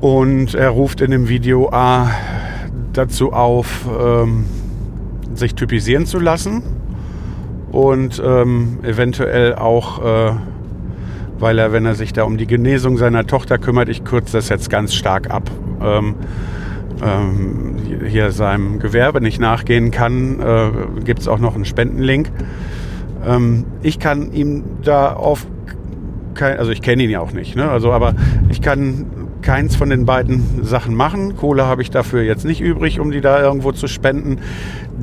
Und 0.00 0.54
er 0.54 0.70
ruft 0.70 1.00
in 1.00 1.10
dem 1.10 1.28
Video 1.28 1.68
A 1.70 2.10
dazu 2.92 3.32
auf, 3.32 3.86
ähm, 4.00 4.46
sich 5.34 5.54
typisieren 5.54 6.06
zu 6.06 6.18
lassen 6.18 6.62
und 7.70 8.20
ähm, 8.24 8.78
eventuell 8.82 9.54
auch, 9.54 10.04
äh, 10.04 10.32
weil 11.40 11.58
er, 11.58 11.72
wenn 11.72 11.86
er 11.86 11.94
sich 11.94 12.12
da 12.12 12.24
um 12.24 12.36
die 12.36 12.46
Genesung 12.46 12.98
seiner 12.98 13.26
Tochter 13.26 13.58
kümmert, 13.58 13.88
ich 13.88 14.04
kürze 14.04 14.36
das 14.36 14.48
jetzt 14.48 14.70
ganz 14.70 14.94
stark 14.94 15.30
ab, 15.30 15.50
ähm, 15.82 16.14
ähm 17.02 17.76
hier 18.06 18.30
seinem 18.30 18.78
Gewerbe 18.78 19.20
nicht 19.20 19.40
nachgehen 19.40 19.90
kann, 19.90 20.40
äh, 20.40 20.70
gibt 21.04 21.20
es 21.20 21.28
auch 21.28 21.38
noch 21.38 21.54
einen 21.54 21.64
Spendenlink. 21.64 22.30
Ähm, 23.26 23.64
ich 23.82 23.98
kann 23.98 24.32
ihm 24.32 24.64
da 24.82 25.12
auf 25.12 25.46
kein, 26.34 26.58
also 26.58 26.70
ich 26.70 26.82
kenne 26.82 27.02
ihn 27.02 27.10
ja 27.10 27.20
auch 27.20 27.32
nicht, 27.32 27.56
ne? 27.56 27.70
Also, 27.70 27.92
aber 27.92 28.14
ich 28.48 28.62
kann 28.62 29.06
keins 29.42 29.76
von 29.76 29.90
den 29.90 30.06
beiden 30.06 30.64
Sachen 30.64 30.94
machen. 30.94 31.36
Kohle 31.36 31.66
habe 31.66 31.82
ich 31.82 31.90
dafür 31.90 32.22
jetzt 32.22 32.44
nicht 32.44 32.60
übrig, 32.60 33.00
um 33.00 33.10
die 33.10 33.20
da 33.20 33.42
irgendwo 33.42 33.72
zu 33.72 33.86
spenden. 33.86 34.38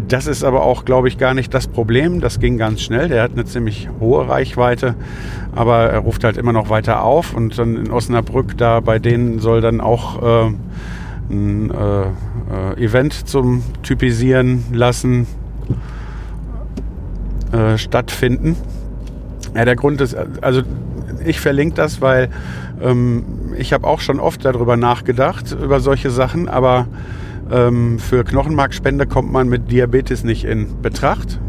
Das 0.08 0.28
ist 0.28 0.44
aber 0.44 0.64
auch, 0.64 0.86
glaube 0.86 1.08
ich, 1.08 1.18
gar 1.18 1.34
nicht 1.34 1.54
das 1.54 1.68
Problem. 1.68 2.22
Das 2.22 2.40
ging 2.40 2.58
ganz 2.58 2.82
schnell. 2.82 3.10
Der 3.10 3.24
hat 3.24 3.32
eine 3.34 3.46
ziemlich 3.46 3.90
hohe 4.00 4.28
Reichweite, 4.28 4.96
aber 5.56 5.90
er 5.90 6.00
ruft 6.00 6.24
halt 6.24 6.38
immer 6.38 6.54
noch 6.54 6.70
weiter 6.70 7.04
auf. 7.04 7.34
Und 7.34 7.58
dann 7.58 7.76
in 7.76 7.92
Osnabrück, 7.92 8.58
da 8.58 8.80
bei 8.80 9.00
denen 9.00 9.40
soll 9.40 9.62
dann 9.62 9.82
auch 9.82 10.22
äh, 10.22 10.52
ein 11.30 11.72
äh, 11.72 12.02
äh, 12.04 12.84
Event 12.84 13.28
zum 13.28 13.64
Typisieren 13.84 14.66
lassen 14.72 15.28
äh, 17.52 17.78
stattfinden. 17.78 18.56
Ja, 19.56 19.66
der 19.66 19.76
Grund 19.76 20.02
ist, 20.02 20.16
also 20.42 20.62
ich 21.26 21.40
verlinke 21.40 21.76
das, 21.76 22.02
weil 22.02 22.30
ähm, 22.82 23.24
ich 23.58 23.74
habe 23.74 23.88
auch 23.88 24.00
schon 24.00 24.20
oft 24.20 24.44
darüber 24.46 24.78
nachgedacht, 24.78 25.56
über 25.62 25.80
solche 25.80 26.10
Sachen, 26.10 26.48
aber 26.48 26.88
ähm, 27.52 28.00
für 28.00 28.24
Knochenmarkspende 28.24 29.08
kommt 29.08 29.32
man 29.32 29.50
mit 29.50 29.72
Diabetes 29.72 30.24
nicht 30.24 30.46
in 30.46 30.82
Betracht. 30.82 31.40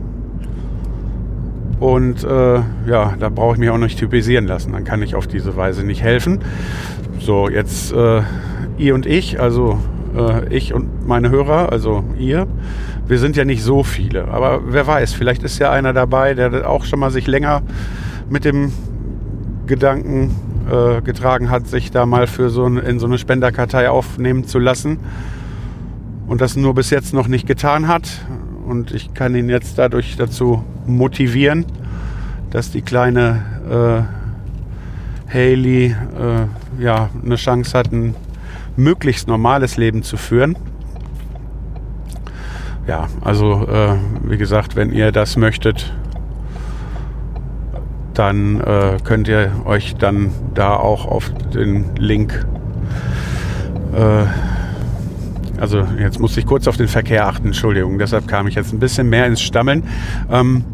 Und 1.80 2.24
äh, 2.24 2.60
ja, 2.86 3.14
da 3.18 3.28
brauche 3.28 3.54
ich 3.54 3.60
mich 3.60 3.70
auch 3.70 3.78
nicht 3.78 3.98
typisieren 3.98 4.46
lassen. 4.46 4.72
Dann 4.72 4.84
kann 4.84 5.00
ich 5.02 5.14
auf 5.14 5.26
diese 5.26 5.56
Weise 5.56 5.84
nicht 5.84 6.02
helfen. 6.02 6.40
So, 7.20 7.48
jetzt 7.48 7.92
äh, 7.92 8.22
ihr 8.78 8.94
und 8.94 9.06
ich, 9.06 9.40
also 9.40 9.78
äh, 10.16 10.52
ich 10.52 10.74
und 10.74 11.06
meine 11.06 11.30
Hörer, 11.30 11.70
also 11.70 12.04
ihr, 12.18 12.46
wir 13.06 13.18
sind 13.18 13.36
ja 13.36 13.44
nicht 13.44 13.62
so 13.62 13.82
viele. 13.82 14.28
Aber 14.28 14.60
wer 14.66 14.86
weiß, 14.86 15.12
vielleicht 15.12 15.42
ist 15.42 15.58
ja 15.58 15.70
einer 15.70 15.92
dabei, 15.92 16.34
der 16.34 16.68
auch 16.68 16.84
schon 16.84 16.98
mal 16.98 17.10
sich 17.10 17.26
länger 17.26 17.62
mit 18.28 18.44
dem 18.44 18.72
Gedanken 19.68 20.34
äh, 20.68 21.00
getragen 21.02 21.50
hat, 21.50 21.68
sich 21.68 21.92
da 21.92 22.06
mal 22.06 22.26
für 22.26 22.50
so 22.50 22.66
ein, 22.66 22.78
in 22.78 22.98
so 22.98 23.06
eine 23.06 23.18
Spenderkartei 23.18 23.88
aufnehmen 23.88 24.44
zu 24.44 24.58
lassen 24.58 24.98
und 26.26 26.40
das 26.40 26.56
nur 26.56 26.74
bis 26.74 26.90
jetzt 26.90 27.14
noch 27.14 27.28
nicht 27.28 27.46
getan 27.46 27.86
hat. 27.86 28.08
Und 28.66 28.90
ich 28.92 29.14
kann 29.14 29.34
ihn 29.34 29.48
jetzt 29.48 29.78
dadurch 29.78 30.16
dazu 30.16 30.64
motivieren, 30.86 31.64
dass 32.50 32.70
die 32.70 32.82
kleine 32.82 34.06
äh, 35.30 35.32
Haley 35.32 35.86
äh, 35.86 36.82
ja, 36.82 37.10
eine 37.24 37.36
Chance 37.36 37.78
hat, 37.78 37.92
ein 37.92 38.14
möglichst 38.76 39.28
normales 39.28 39.76
Leben 39.76 40.02
zu 40.02 40.16
führen. 40.16 40.56
Ja, 42.86 43.08
also 43.22 43.66
äh, 43.66 43.96
wie 44.22 44.38
gesagt, 44.38 44.76
wenn 44.76 44.92
ihr 44.92 45.12
das 45.12 45.36
möchtet, 45.36 45.92
dann 48.18 48.60
äh, 48.60 48.96
könnt 49.04 49.28
ihr 49.28 49.52
euch 49.64 49.96
dann 49.96 50.30
da 50.54 50.74
auch 50.76 51.06
auf 51.06 51.30
den 51.54 51.94
Link 51.96 52.46
äh, 53.94 54.24
also 55.60 55.84
jetzt 55.98 56.20
muss 56.20 56.36
ich 56.36 56.46
kurz 56.46 56.68
auf 56.68 56.76
den 56.76 56.86
Verkehr 56.88 57.26
achten, 57.26 57.48
Entschuldigung, 57.48 57.98
deshalb 57.98 58.28
kam 58.28 58.46
ich 58.46 58.54
jetzt 58.54 58.72
ein 58.72 58.78
bisschen 58.78 59.08
mehr 59.08 59.26
ins 59.26 59.40
Stammeln. 59.40 59.82
Ähm, 60.30 60.64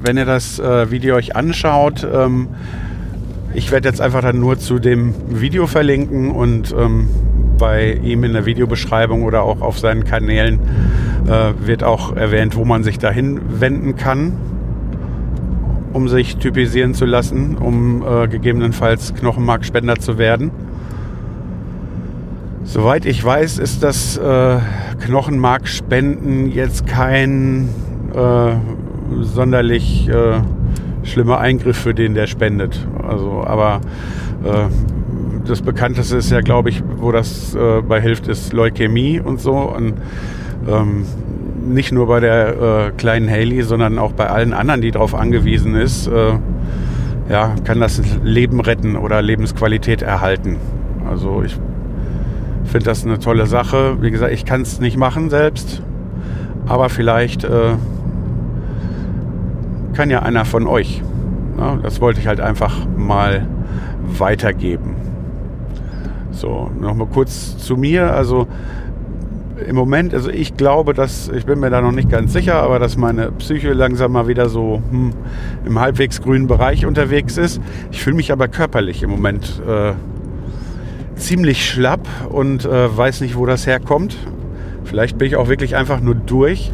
wenn 0.00 0.16
ihr 0.16 0.24
das 0.24 0.58
äh, 0.58 0.90
Video 0.90 1.16
euch 1.16 1.36
anschaut, 1.36 2.06
ähm, 2.10 2.48
ich 3.52 3.70
werde 3.70 3.88
jetzt 3.88 4.00
einfach 4.00 4.22
dann 4.22 4.40
nur 4.40 4.58
zu 4.58 4.78
dem 4.78 5.14
Video 5.28 5.66
verlinken 5.66 6.30
und 6.30 6.74
ähm, 6.78 7.08
bei 7.58 7.92
ihm 8.02 8.24
in 8.24 8.32
der 8.32 8.46
Videobeschreibung 8.46 9.22
oder 9.22 9.42
auch 9.42 9.60
auf 9.60 9.78
seinen 9.78 10.04
Kanälen 10.04 10.60
äh, 11.26 11.52
wird 11.66 11.82
auch 11.82 12.16
erwähnt, 12.16 12.56
wo 12.56 12.64
man 12.64 12.82
sich 12.82 12.98
dahin 12.98 13.40
wenden 13.60 13.96
kann, 13.96 14.34
um 15.92 16.08
sich 16.08 16.36
typisieren 16.36 16.94
zu 16.94 17.04
lassen, 17.04 17.56
um 17.56 18.04
äh, 18.06 18.28
gegebenenfalls 18.28 19.14
Knochenmarkspender 19.14 19.96
zu 19.96 20.18
werden. 20.18 20.50
Soweit 22.64 23.06
ich 23.06 23.24
weiß, 23.24 23.58
ist 23.58 23.82
das 23.82 24.16
äh, 24.16 24.58
Knochenmarkspenden 25.04 26.50
jetzt 26.50 26.86
kein 26.86 27.68
äh, 28.14 28.54
sonderlich 29.20 30.08
äh, 30.08 30.40
schlimmer 31.04 31.38
Eingriff 31.38 31.76
für 31.76 31.94
den, 31.94 32.14
der 32.14 32.26
spendet. 32.26 32.86
Also, 33.06 33.44
aber 33.46 33.80
äh, 34.44 34.68
das 35.46 35.62
bekannteste 35.62 36.16
ist 36.16 36.30
ja, 36.30 36.40
glaube 36.40 36.70
ich, 36.70 36.82
wo 36.96 37.12
das 37.12 37.54
äh, 37.54 37.82
bei 37.82 38.00
hilft, 38.00 38.26
ist 38.26 38.52
Leukämie 38.52 39.20
und 39.20 39.40
so. 39.40 39.54
Und 39.54 39.94
ähm, 40.68 41.04
nicht 41.66 41.92
nur 41.92 42.06
bei 42.06 42.20
der 42.20 42.48
äh, 42.48 42.90
kleinen 42.96 43.30
Haley, 43.30 43.62
sondern 43.62 43.98
auch 43.98 44.12
bei 44.12 44.28
allen 44.28 44.52
anderen, 44.52 44.80
die 44.80 44.90
darauf 44.90 45.14
angewiesen 45.14 45.74
ist, 45.74 46.06
äh, 46.06 46.34
ja, 47.28 47.54
kann 47.64 47.80
das 47.80 48.00
Leben 48.22 48.60
retten 48.60 48.96
oder 48.96 49.20
Lebensqualität 49.20 50.02
erhalten. 50.02 50.56
Also 51.08 51.42
ich 51.42 51.56
finde 52.64 52.86
das 52.86 53.04
eine 53.04 53.18
tolle 53.18 53.46
Sache. 53.46 54.00
Wie 54.00 54.10
gesagt, 54.10 54.32
ich 54.32 54.44
kann 54.44 54.62
es 54.62 54.80
nicht 54.80 54.96
machen 54.96 55.30
selbst, 55.30 55.82
aber 56.66 56.88
vielleicht 56.88 57.44
äh, 57.44 57.74
kann 59.94 60.10
ja 60.10 60.20
einer 60.20 60.44
von 60.44 60.66
euch. 60.66 61.02
Ja, 61.58 61.78
das 61.82 62.00
wollte 62.00 62.20
ich 62.20 62.26
halt 62.26 62.40
einfach 62.40 62.86
mal 62.96 63.46
weitergeben. 64.18 64.94
So, 66.30 66.70
nochmal 66.78 67.06
kurz 67.06 67.56
zu 67.56 67.76
mir. 67.76 68.12
Also 68.12 68.46
im 69.64 69.74
Moment, 69.74 70.12
also 70.12 70.30
ich 70.30 70.56
glaube, 70.56 70.92
dass, 70.92 71.28
ich 71.28 71.46
bin 71.46 71.60
mir 71.60 71.70
da 71.70 71.80
noch 71.80 71.92
nicht 71.92 72.10
ganz 72.10 72.32
sicher, 72.32 72.56
aber 72.56 72.78
dass 72.78 72.96
meine 72.96 73.32
Psyche 73.32 73.72
langsam 73.72 74.12
mal 74.12 74.28
wieder 74.28 74.48
so 74.48 74.82
hm, 74.90 75.12
im 75.64 75.80
halbwegs 75.80 76.20
grünen 76.20 76.46
Bereich 76.46 76.84
unterwegs 76.84 77.38
ist. 77.38 77.60
Ich 77.90 78.02
fühle 78.02 78.16
mich 78.16 78.32
aber 78.32 78.48
körperlich 78.48 79.02
im 79.02 79.10
Moment 79.10 79.62
äh, 79.66 79.92
ziemlich 81.16 81.68
schlapp 81.68 82.06
und 82.28 82.64
äh, 82.64 82.96
weiß 82.96 83.22
nicht, 83.22 83.36
wo 83.36 83.46
das 83.46 83.66
herkommt. 83.66 84.16
Vielleicht 84.84 85.18
bin 85.18 85.28
ich 85.28 85.36
auch 85.36 85.48
wirklich 85.48 85.74
einfach 85.74 86.00
nur 86.00 86.14
durch. 86.14 86.70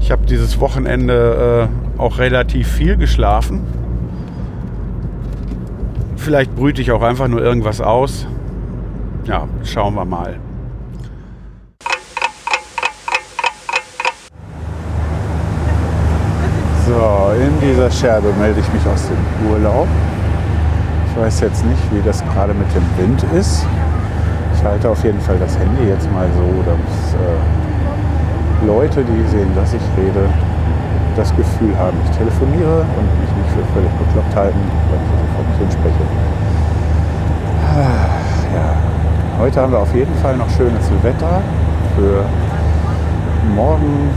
Ich 0.00 0.10
habe 0.10 0.24
dieses 0.26 0.60
Wochenende 0.60 1.68
äh, 1.98 2.00
auch 2.00 2.18
relativ 2.18 2.68
viel 2.68 2.96
geschlafen. 2.96 3.60
Vielleicht 6.16 6.54
brüte 6.54 6.80
ich 6.80 6.92
auch 6.92 7.02
einfach 7.02 7.26
nur 7.26 7.42
irgendwas 7.42 7.80
aus. 7.80 8.26
Ja, 9.24 9.48
schauen 9.64 9.94
wir 9.94 10.04
mal. 10.04 10.38
So, 16.86 17.21
in 17.36 17.52
dieser 17.60 17.90
Scherbe 17.90 18.32
melde 18.38 18.60
ich 18.60 18.72
mich 18.72 18.86
aus 18.86 19.08
dem 19.08 19.50
Urlaub. 19.50 19.86
Ich 21.08 21.20
weiß 21.20 21.40
jetzt 21.40 21.64
nicht, 21.64 21.82
wie 21.92 22.02
das 22.02 22.22
gerade 22.32 22.54
mit 22.54 22.66
dem 22.74 22.84
Wind 22.98 23.24
ist. 23.38 23.66
Ich 24.54 24.64
halte 24.64 24.88
auf 24.90 25.02
jeden 25.04 25.20
Fall 25.20 25.38
das 25.38 25.58
Handy 25.58 25.88
jetzt 25.88 26.10
mal 26.12 26.26
so, 26.34 26.62
dass 26.62 27.14
äh, 27.14 28.66
Leute, 28.66 29.04
die 29.04 29.28
sehen, 29.28 29.50
dass 29.54 29.72
ich 29.74 29.82
rede, 29.96 30.28
das 31.16 31.34
Gefühl 31.36 31.76
haben, 31.78 31.96
ich 32.04 32.16
telefoniere 32.16 32.80
und 32.80 33.06
mich 33.20 33.30
nicht 33.36 33.50
für 33.52 33.64
völlig 33.74 33.90
bekloppt 33.92 34.34
halten, 34.34 34.60
wenn 34.90 35.00
ich 35.00 35.08
so 35.10 35.26
vor 35.36 35.44
mich 35.44 35.58
hinspreche. 35.58 36.04
Ja, 38.54 38.76
heute 39.40 39.60
haben 39.60 39.72
wir 39.72 39.80
auf 39.80 39.94
jeden 39.94 40.14
Fall 40.16 40.36
noch 40.36 40.48
schönes 40.50 40.90
Wetter 41.02 41.42
für 41.96 42.24
morgen. 43.54 44.10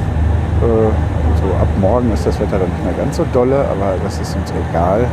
Äh, 0.61 1.14
so 1.45 1.55
ab 1.55 1.67
morgen 1.79 2.11
ist 2.11 2.25
das 2.25 2.39
Wetter 2.39 2.57
dann 2.59 2.69
nicht 2.69 2.83
mehr 2.83 2.93
ganz 2.93 3.17
so 3.17 3.25
dolle, 3.33 3.59
aber 3.59 3.95
das 4.03 4.19
ist 4.19 4.35
uns 4.35 4.51
egal. 4.69 5.05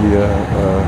Hier 0.00 0.20
äh, 0.20 0.82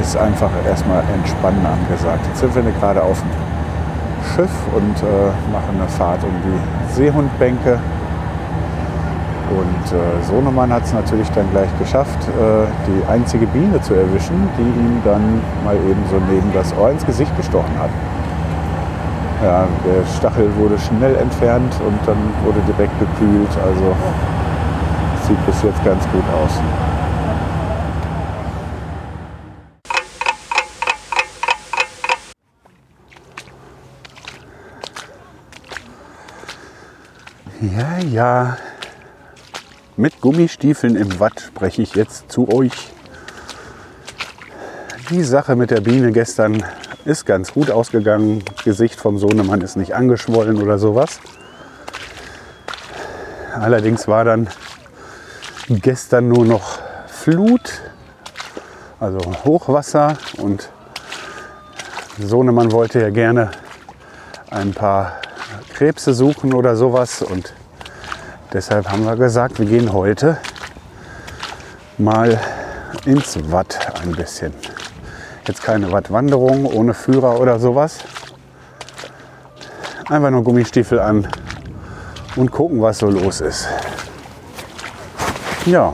ist 0.00 0.16
einfach 0.16 0.50
erstmal 0.66 1.02
Entspannen 1.14 1.64
angesagt. 1.66 2.20
Jetzt 2.28 2.40
sind 2.40 2.54
wir 2.54 2.62
gerade 2.80 3.02
auf 3.02 3.20
dem 3.20 3.30
Schiff 4.34 4.50
und 4.74 4.96
äh, 5.02 5.52
machen 5.52 5.78
eine 5.78 5.88
Fahrt 5.88 6.22
um 6.24 6.30
die 6.44 6.94
Seehundbänke. 6.94 7.78
Und 9.50 9.92
äh, 9.92 10.24
Sohnemann 10.24 10.72
hat 10.72 10.84
es 10.84 10.94
natürlich 10.94 11.30
dann 11.32 11.50
gleich 11.50 11.68
geschafft, 11.78 12.18
äh, 12.28 12.66
die 12.86 13.06
einzige 13.10 13.46
Biene 13.46 13.80
zu 13.82 13.94
erwischen, 13.94 14.48
die 14.58 14.62
ihm 14.62 15.02
dann 15.04 15.40
mal 15.64 15.76
eben 15.76 16.02
so 16.10 16.16
neben 16.30 16.50
das 16.54 16.74
Ohr 16.78 16.90
ins 16.90 17.04
Gesicht 17.04 17.36
gestochen 17.36 17.78
hat. 17.78 17.90
Ja, 19.44 19.68
der 19.84 20.06
Stachel 20.06 20.56
wurde 20.56 20.78
schnell 20.78 21.16
entfernt 21.16 21.74
und 21.86 21.98
dann 22.06 22.16
wurde 22.44 22.60
direkt 22.62 22.98
gekühlt. 22.98 23.50
Also 23.62 23.94
sieht 25.28 25.44
bis 25.44 25.62
jetzt 25.62 25.84
ganz 25.84 26.02
gut 26.08 26.24
aus. 26.32 26.50
Ja, 37.60 37.98
ja. 37.98 38.56
Mit 39.98 40.22
Gummistiefeln 40.22 40.96
im 40.96 41.20
Watt 41.20 41.40
spreche 41.40 41.82
ich 41.82 41.94
jetzt 41.94 42.32
zu 42.32 42.48
euch. 42.50 42.90
Die 45.10 45.22
Sache 45.22 45.54
mit 45.54 45.70
der 45.70 45.82
Biene 45.82 46.12
gestern 46.12 46.64
ist 47.04 47.26
ganz 47.26 47.52
gut 47.52 47.70
ausgegangen. 47.70 48.42
Gesicht 48.64 48.98
vom 48.98 49.18
Sohnemann 49.18 49.60
ist 49.60 49.76
nicht 49.76 49.94
angeschwollen 49.94 50.62
oder 50.62 50.78
sowas. 50.78 51.20
Allerdings 53.54 54.08
war 54.08 54.24
dann 54.24 54.48
gestern 55.68 56.28
nur 56.28 56.44
noch 56.44 56.78
Flut, 57.06 57.80
also 59.00 59.18
Hochwasser 59.44 60.16
und 60.38 60.68
Sohnemann 62.18 62.72
wollte 62.72 63.00
ja 63.00 63.10
gerne 63.10 63.50
ein 64.50 64.72
paar 64.72 65.20
Krebse 65.72 66.14
suchen 66.14 66.52
oder 66.52 66.76
sowas 66.76 67.22
und 67.22 67.54
deshalb 68.52 68.90
haben 68.90 69.04
wir 69.04 69.16
gesagt, 69.16 69.58
wir 69.58 69.66
gehen 69.66 69.92
heute 69.92 70.38
mal 71.98 72.38
ins 73.04 73.50
Watt 73.50 73.78
ein 74.02 74.12
bisschen. 74.12 74.52
Jetzt 75.46 75.62
keine 75.62 75.92
Wattwanderung 75.92 76.64
ohne 76.64 76.94
Führer 76.94 77.38
oder 77.38 77.58
sowas. 77.58 77.98
Einfach 80.08 80.30
nur 80.30 80.42
Gummistiefel 80.42 80.98
an 81.00 81.28
und 82.36 82.50
gucken, 82.50 82.80
was 82.80 82.98
so 82.98 83.10
los 83.10 83.42
ist. 83.42 83.68
Ja. 85.66 85.92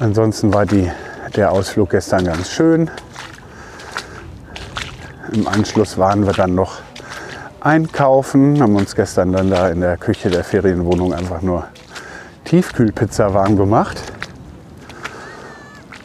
Ansonsten 0.00 0.52
war 0.52 0.66
die, 0.66 0.90
der 1.36 1.52
Ausflug 1.52 1.90
gestern 1.90 2.24
ganz 2.24 2.50
schön. 2.50 2.90
Im 5.32 5.46
Anschluss 5.46 5.96
waren 5.96 6.26
wir 6.26 6.32
dann 6.32 6.54
noch 6.54 6.80
einkaufen, 7.60 8.60
haben 8.60 8.76
uns 8.76 8.94
gestern 8.94 9.32
dann 9.32 9.50
da 9.50 9.68
in 9.68 9.80
der 9.80 9.96
Küche 9.96 10.28
der 10.28 10.44
Ferienwohnung 10.44 11.14
einfach 11.14 11.40
nur 11.40 11.66
Tiefkühlpizza 12.44 13.32
warm 13.32 13.56
gemacht. 13.56 14.13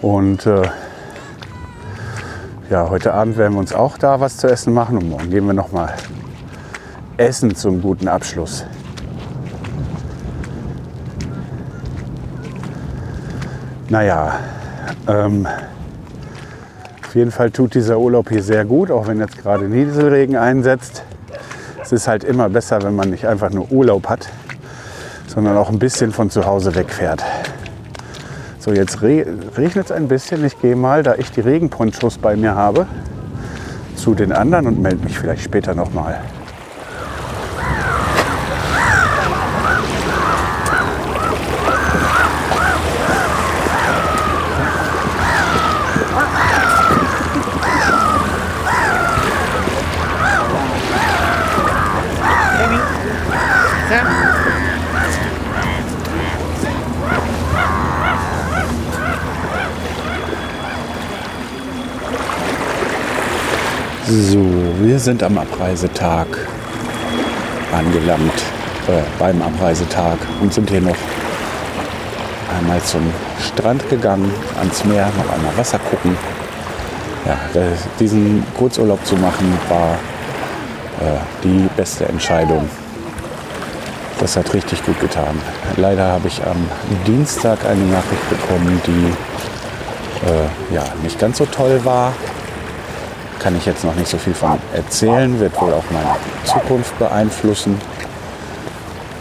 Und 0.01 0.45
äh, 0.45 0.63
ja, 2.69 2.89
heute 2.89 3.13
Abend 3.13 3.38
werden 3.38 3.53
wir 3.53 3.59
uns 3.59 3.73
auch 3.73 3.97
da 3.97 4.19
was 4.19 4.38
zu 4.38 4.47
essen 4.47 4.73
machen 4.73 4.97
und 4.97 5.09
morgen 5.09 5.29
gehen 5.29 5.45
wir 5.45 5.53
noch 5.53 5.71
mal 5.71 5.93
essen 7.17 7.55
zum 7.55 7.81
guten 7.81 8.07
Abschluss. 8.07 8.65
Naja, 13.89 14.39
ähm, 15.07 15.47
auf 17.05 17.15
jeden 17.15 17.31
Fall 17.31 17.49
tut 17.49 17.73
dieser 17.73 17.97
Urlaub 17.97 18.29
hier 18.29 18.43
sehr 18.43 18.63
gut, 18.63 18.91
auch 18.91 19.07
wenn 19.07 19.19
jetzt 19.19 19.41
gerade 19.41 19.65
Nieselregen 19.65 20.35
einsetzt. 20.35 21.03
Es 21.81 21.91
ist 21.91 22.07
halt 22.07 22.23
immer 22.23 22.49
besser, 22.49 22.83
wenn 22.83 22.95
man 22.95 23.09
nicht 23.09 23.25
einfach 23.25 23.49
nur 23.49 23.71
Urlaub 23.71 24.07
hat, 24.07 24.29
sondern 25.27 25.57
auch 25.57 25.69
ein 25.69 25.79
bisschen 25.79 26.12
von 26.12 26.29
zu 26.29 26.45
Hause 26.45 26.75
wegfährt. 26.75 27.23
So, 28.69 28.75
jetzt 28.75 29.01
re 29.01 29.25
regnet 29.58 29.86
es 29.86 29.91
ein 29.91 30.08
bisschen. 30.08 30.45
Ich 30.45 30.62
gehe 30.62 30.75
mal, 30.75 31.01
da 31.01 31.15
ich 31.15 31.32
die 31.32 31.41
Regenponchos 31.41 32.19
bei 32.19 32.36
mir 32.36 32.53
habe, 32.53 32.86
zu 33.95 34.13
den 34.13 34.32
anderen 34.32 34.67
und 34.67 34.79
melde 34.79 35.03
mich 35.03 35.17
vielleicht 35.17 35.41
später 35.41 35.73
nochmal. 35.73 36.19
So, 64.11 64.43
wir 64.81 64.97
sind 64.97 65.21
am 65.21 65.37
Abreisetag 65.37 66.25
angelangt, 67.71 68.33
äh, 68.87 69.03
beim 69.19 69.39
Abreisetag 69.39 70.17
und 70.41 70.51
sind 70.51 70.67
hier 70.67 70.81
noch 70.81 70.97
einmal 72.57 72.81
zum 72.81 73.03
Strand 73.39 73.87
gegangen, 73.87 74.33
ans 74.57 74.83
Meer, 74.85 75.11
noch 75.15 75.31
einmal 75.31 75.55
Wasser 75.55 75.77
gucken. 75.77 76.17
Ja, 77.27 77.37
diesen 77.99 78.43
Kurzurlaub 78.57 79.05
zu 79.05 79.15
machen 79.15 79.55
war 79.69 79.91
äh, 81.01 81.19
die 81.43 81.69
beste 81.77 82.05
Entscheidung. 82.05 82.67
Das 84.19 84.35
hat 84.35 84.51
richtig 84.55 84.83
gut 84.87 84.99
getan. 84.99 85.39
Leider 85.77 86.07
habe 86.07 86.29
ich 86.29 86.41
am 86.47 86.67
Dienstag 87.05 87.63
eine 87.63 87.83
Nachricht 87.83 88.27
bekommen, 88.27 88.81
die 88.87 89.13
äh, 90.27 90.73
ja, 90.73 90.83
nicht 91.03 91.19
ganz 91.19 91.37
so 91.37 91.45
toll 91.45 91.79
war 91.83 92.11
kann 93.39 93.56
ich 93.56 93.65
jetzt 93.65 93.84
noch 93.84 93.95
nicht 93.95 94.10
so 94.10 94.17
viel 94.17 94.34
von 94.34 94.60
erzählen, 94.73 95.39
wird 95.39 95.60
wohl 95.60 95.73
auch 95.73 95.84
meine 95.91 96.15
Zukunft 96.43 96.97
beeinflussen. 96.99 97.80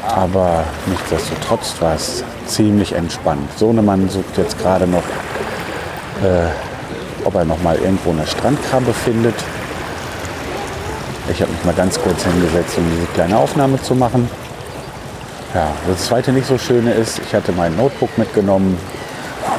Aber 0.06 0.64
nichtsdestotrotz 0.86 1.74
war 1.80 1.94
es 1.94 2.24
ziemlich 2.46 2.92
entspannt. 2.92 3.48
Sohnemann 3.56 4.08
sucht 4.08 4.36
jetzt 4.36 4.58
gerade 4.58 4.86
noch, 4.86 5.02
äh, 6.22 6.48
ob 7.24 7.34
er 7.34 7.44
noch 7.44 7.62
mal 7.62 7.76
irgendwo 7.76 8.10
eine 8.10 8.26
Strandkrabbe 8.26 8.92
findet. 8.92 9.34
Ich 11.30 11.40
habe 11.42 11.52
mich 11.52 11.64
mal 11.64 11.74
ganz 11.74 12.00
kurz 12.00 12.24
hingesetzt, 12.24 12.78
um 12.78 12.84
diese 12.90 13.06
kleine 13.12 13.36
Aufnahme 13.38 13.80
zu 13.82 13.94
machen. 13.94 14.28
Ja, 15.54 15.68
das 15.86 16.06
zweite 16.06 16.32
nicht 16.32 16.46
so 16.46 16.58
schöne 16.58 16.92
ist, 16.92 17.20
ich 17.20 17.34
hatte 17.34 17.52
mein 17.52 17.76
Notebook 17.76 18.16
mitgenommen, 18.18 18.78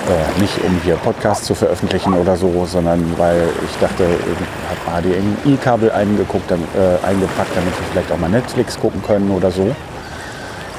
äh, 0.10 0.42
nicht 0.42 0.58
um 0.64 0.80
hier 0.84 0.96
Podcasts 0.96 1.46
zu 1.46 1.54
veröffentlichen 1.54 2.14
oder 2.14 2.36
so, 2.36 2.66
sondern 2.66 3.18
weil 3.18 3.48
ich 3.64 3.78
dachte, 3.80 4.06
ich 4.06 4.90
habe 4.92 5.04
HDMI-Kabel 5.04 5.92
eingeguckt, 5.92 6.50
dann, 6.50 6.62
äh, 6.76 7.06
eingepackt, 7.06 7.56
damit 7.56 7.78
wir 7.78 7.88
vielleicht 7.92 8.12
auch 8.12 8.18
mal 8.18 8.30
Netflix 8.30 8.80
gucken 8.80 9.04
können 9.04 9.30
oder 9.32 9.52
so. 9.52 9.68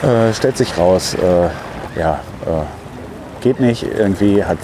Äh, 0.02 0.32
stellt 0.34 0.56
sich 0.56 0.76
raus, 0.76 1.14
äh, 1.14 2.00
ja, 2.00 2.20
äh, 2.46 3.42
geht 3.42 3.60
nicht. 3.60 3.84
Irgendwie 3.84 4.44
hat 4.44 4.58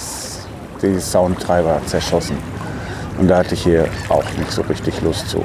die 0.83 0.99
Soundtreiber 0.99 1.81
zerschossen. 1.87 2.37
Und 3.19 3.29
da 3.29 3.39
hatte 3.39 3.55
ich 3.55 3.63
hier 3.63 3.87
auch 4.09 4.25
nicht 4.37 4.51
so 4.51 4.63
richtig 4.63 5.01
Lust 5.03 5.29
zu. 5.29 5.43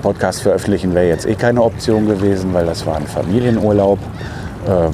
Podcast 0.00 0.42
veröffentlichen 0.42 0.94
wäre 0.94 1.08
jetzt 1.08 1.26
eh 1.26 1.34
keine 1.34 1.62
Option 1.62 2.06
gewesen, 2.06 2.54
weil 2.54 2.66
das 2.66 2.86
war 2.86 2.96
ein 2.96 3.06
Familienurlaub 3.06 3.98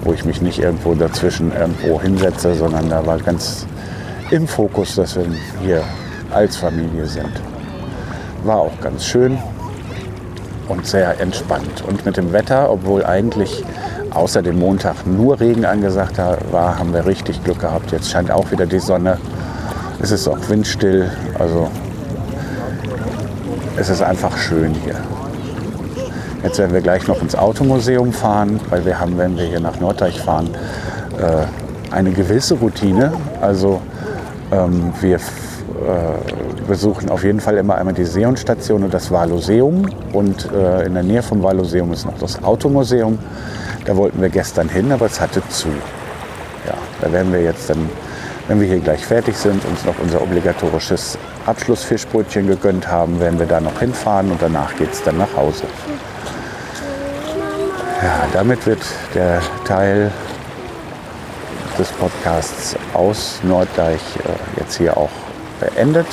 wo 0.02 0.12
ich 0.12 0.24
mich 0.24 0.40
nicht 0.40 0.58
irgendwo 0.58 0.94
dazwischen 0.94 1.52
irgendwo 1.52 2.00
hinsetze, 2.00 2.54
sondern 2.54 2.88
da 2.88 3.06
war 3.06 3.18
ganz 3.18 3.66
im 4.30 4.46
Fokus, 4.46 4.94
dass 4.94 5.16
wir 5.16 5.26
hier 5.62 5.82
als 6.32 6.56
Familie 6.56 7.06
sind. 7.06 7.30
War 8.44 8.58
auch 8.58 8.80
ganz 8.80 9.04
schön 9.04 9.38
und 10.68 10.86
sehr 10.86 11.20
entspannt. 11.20 11.82
Und 11.86 12.04
mit 12.04 12.16
dem 12.16 12.32
Wetter, 12.32 12.70
obwohl 12.70 13.04
eigentlich 13.04 13.64
außer 14.10 14.42
dem 14.42 14.58
Montag 14.58 15.06
nur 15.06 15.38
Regen 15.40 15.64
angesagt 15.64 16.18
war, 16.50 16.78
haben 16.78 16.92
wir 16.92 17.06
richtig 17.06 17.42
Glück 17.44 17.60
gehabt. 17.60 17.92
Jetzt 17.92 18.10
scheint 18.10 18.30
auch 18.30 18.50
wieder 18.50 18.66
die 18.66 18.78
Sonne. 18.78 19.18
Es 20.00 20.10
ist 20.10 20.28
auch 20.28 20.38
windstill. 20.48 21.10
Also 21.38 21.70
es 23.76 23.88
ist 23.88 24.02
einfach 24.02 24.36
schön 24.36 24.74
hier. 24.84 24.96
Jetzt 26.42 26.58
werden 26.58 26.72
wir 26.72 26.80
gleich 26.80 27.06
noch 27.08 27.20
ins 27.20 27.34
Automuseum 27.34 28.12
fahren, 28.12 28.60
weil 28.70 28.84
wir 28.84 29.00
haben, 29.00 29.18
wenn 29.18 29.36
wir 29.36 29.44
hier 29.44 29.60
nach 29.60 29.80
Norddeich 29.80 30.20
fahren, 30.20 30.48
äh, 31.18 31.92
eine 31.92 32.12
gewisse 32.12 32.54
Routine. 32.54 33.12
Also 33.40 33.80
ähm, 34.52 34.92
wir 35.00 35.16
äh, 35.16 35.20
besuchen 36.66 37.10
auf 37.10 37.24
jeden 37.24 37.40
Fall 37.40 37.56
immer 37.56 37.74
einmal 37.74 37.94
die 37.94 38.04
Seon-Station 38.04 38.84
und 38.84 38.94
das 38.94 39.10
Valoseum. 39.10 39.88
Und 40.12 40.50
äh, 40.52 40.86
in 40.86 40.94
der 40.94 41.02
Nähe 41.02 41.22
vom 41.22 41.42
Valoseum 41.42 41.92
ist 41.92 42.06
noch 42.06 42.18
das 42.18 42.42
Automuseum. 42.44 43.18
Da 43.84 43.96
wollten 43.96 44.20
wir 44.22 44.28
gestern 44.28 44.68
hin, 44.68 44.92
aber 44.92 45.06
es 45.06 45.20
hatte 45.20 45.42
zu. 45.48 45.68
Ja, 46.66 46.74
da 47.00 47.12
werden 47.12 47.32
wir 47.32 47.42
jetzt 47.42 47.68
dann, 47.68 47.88
wenn 48.46 48.60
wir 48.60 48.68
hier 48.68 48.80
gleich 48.80 49.04
fertig 49.04 49.36
sind, 49.36 49.64
uns 49.64 49.84
noch 49.84 49.98
unser 50.00 50.22
obligatorisches 50.22 51.18
Abschlussfischbrötchen 51.46 52.46
gegönnt 52.46 52.86
haben, 52.86 53.18
werden 53.18 53.38
wir 53.38 53.46
da 53.46 53.60
noch 53.60 53.80
hinfahren 53.80 54.30
und 54.30 54.40
danach 54.40 54.76
geht 54.76 54.92
es 54.92 55.02
dann 55.02 55.18
nach 55.18 55.34
Hause. 55.36 55.64
Ja, 58.02 58.28
damit 58.32 58.64
wird 58.64 58.82
der 59.12 59.42
Teil 59.64 60.12
des 61.76 61.88
Podcasts 61.88 62.76
aus 62.94 63.40
Norddeich 63.42 64.00
äh, 64.18 64.60
jetzt 64.60 64.78
hier 64.78 64.96
auch 64.96 65.10
beendet. 65.58 66.06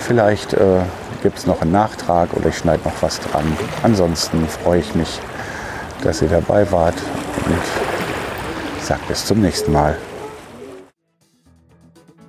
Vielleicht 0.00 0.54
äh, 0.54 0.80
gibt 1.22 1.36
es 1.36 1.46
noch 1.46 1.60
einen 1.60 1.72
Nachtrag 1.72 2.32
oder 2.32 2.48
ich 2.48 2.56
schneide 2.56 2.84
noch 2.84 3.02
was 3.02 3.20
dran. 3.20 3.44
Ansonsten 3.82 4.48
freue 4.48 4.80
ich 4.80 4.94
mich, 4.94 5.20
dass 6.02 6.22
ihr 6.22 6.28
dabei 6.28 6.70
wart 6.72 6.96
und 7.46 8.82
sage 8.82 9.00
bis 9.06 9.26
zum 9.26 9.40
nächsten 9.40 9.72
Mal. 9.72 9.98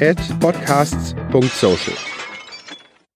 at 0.00 0.16
podcasts.social. 0.40 2.19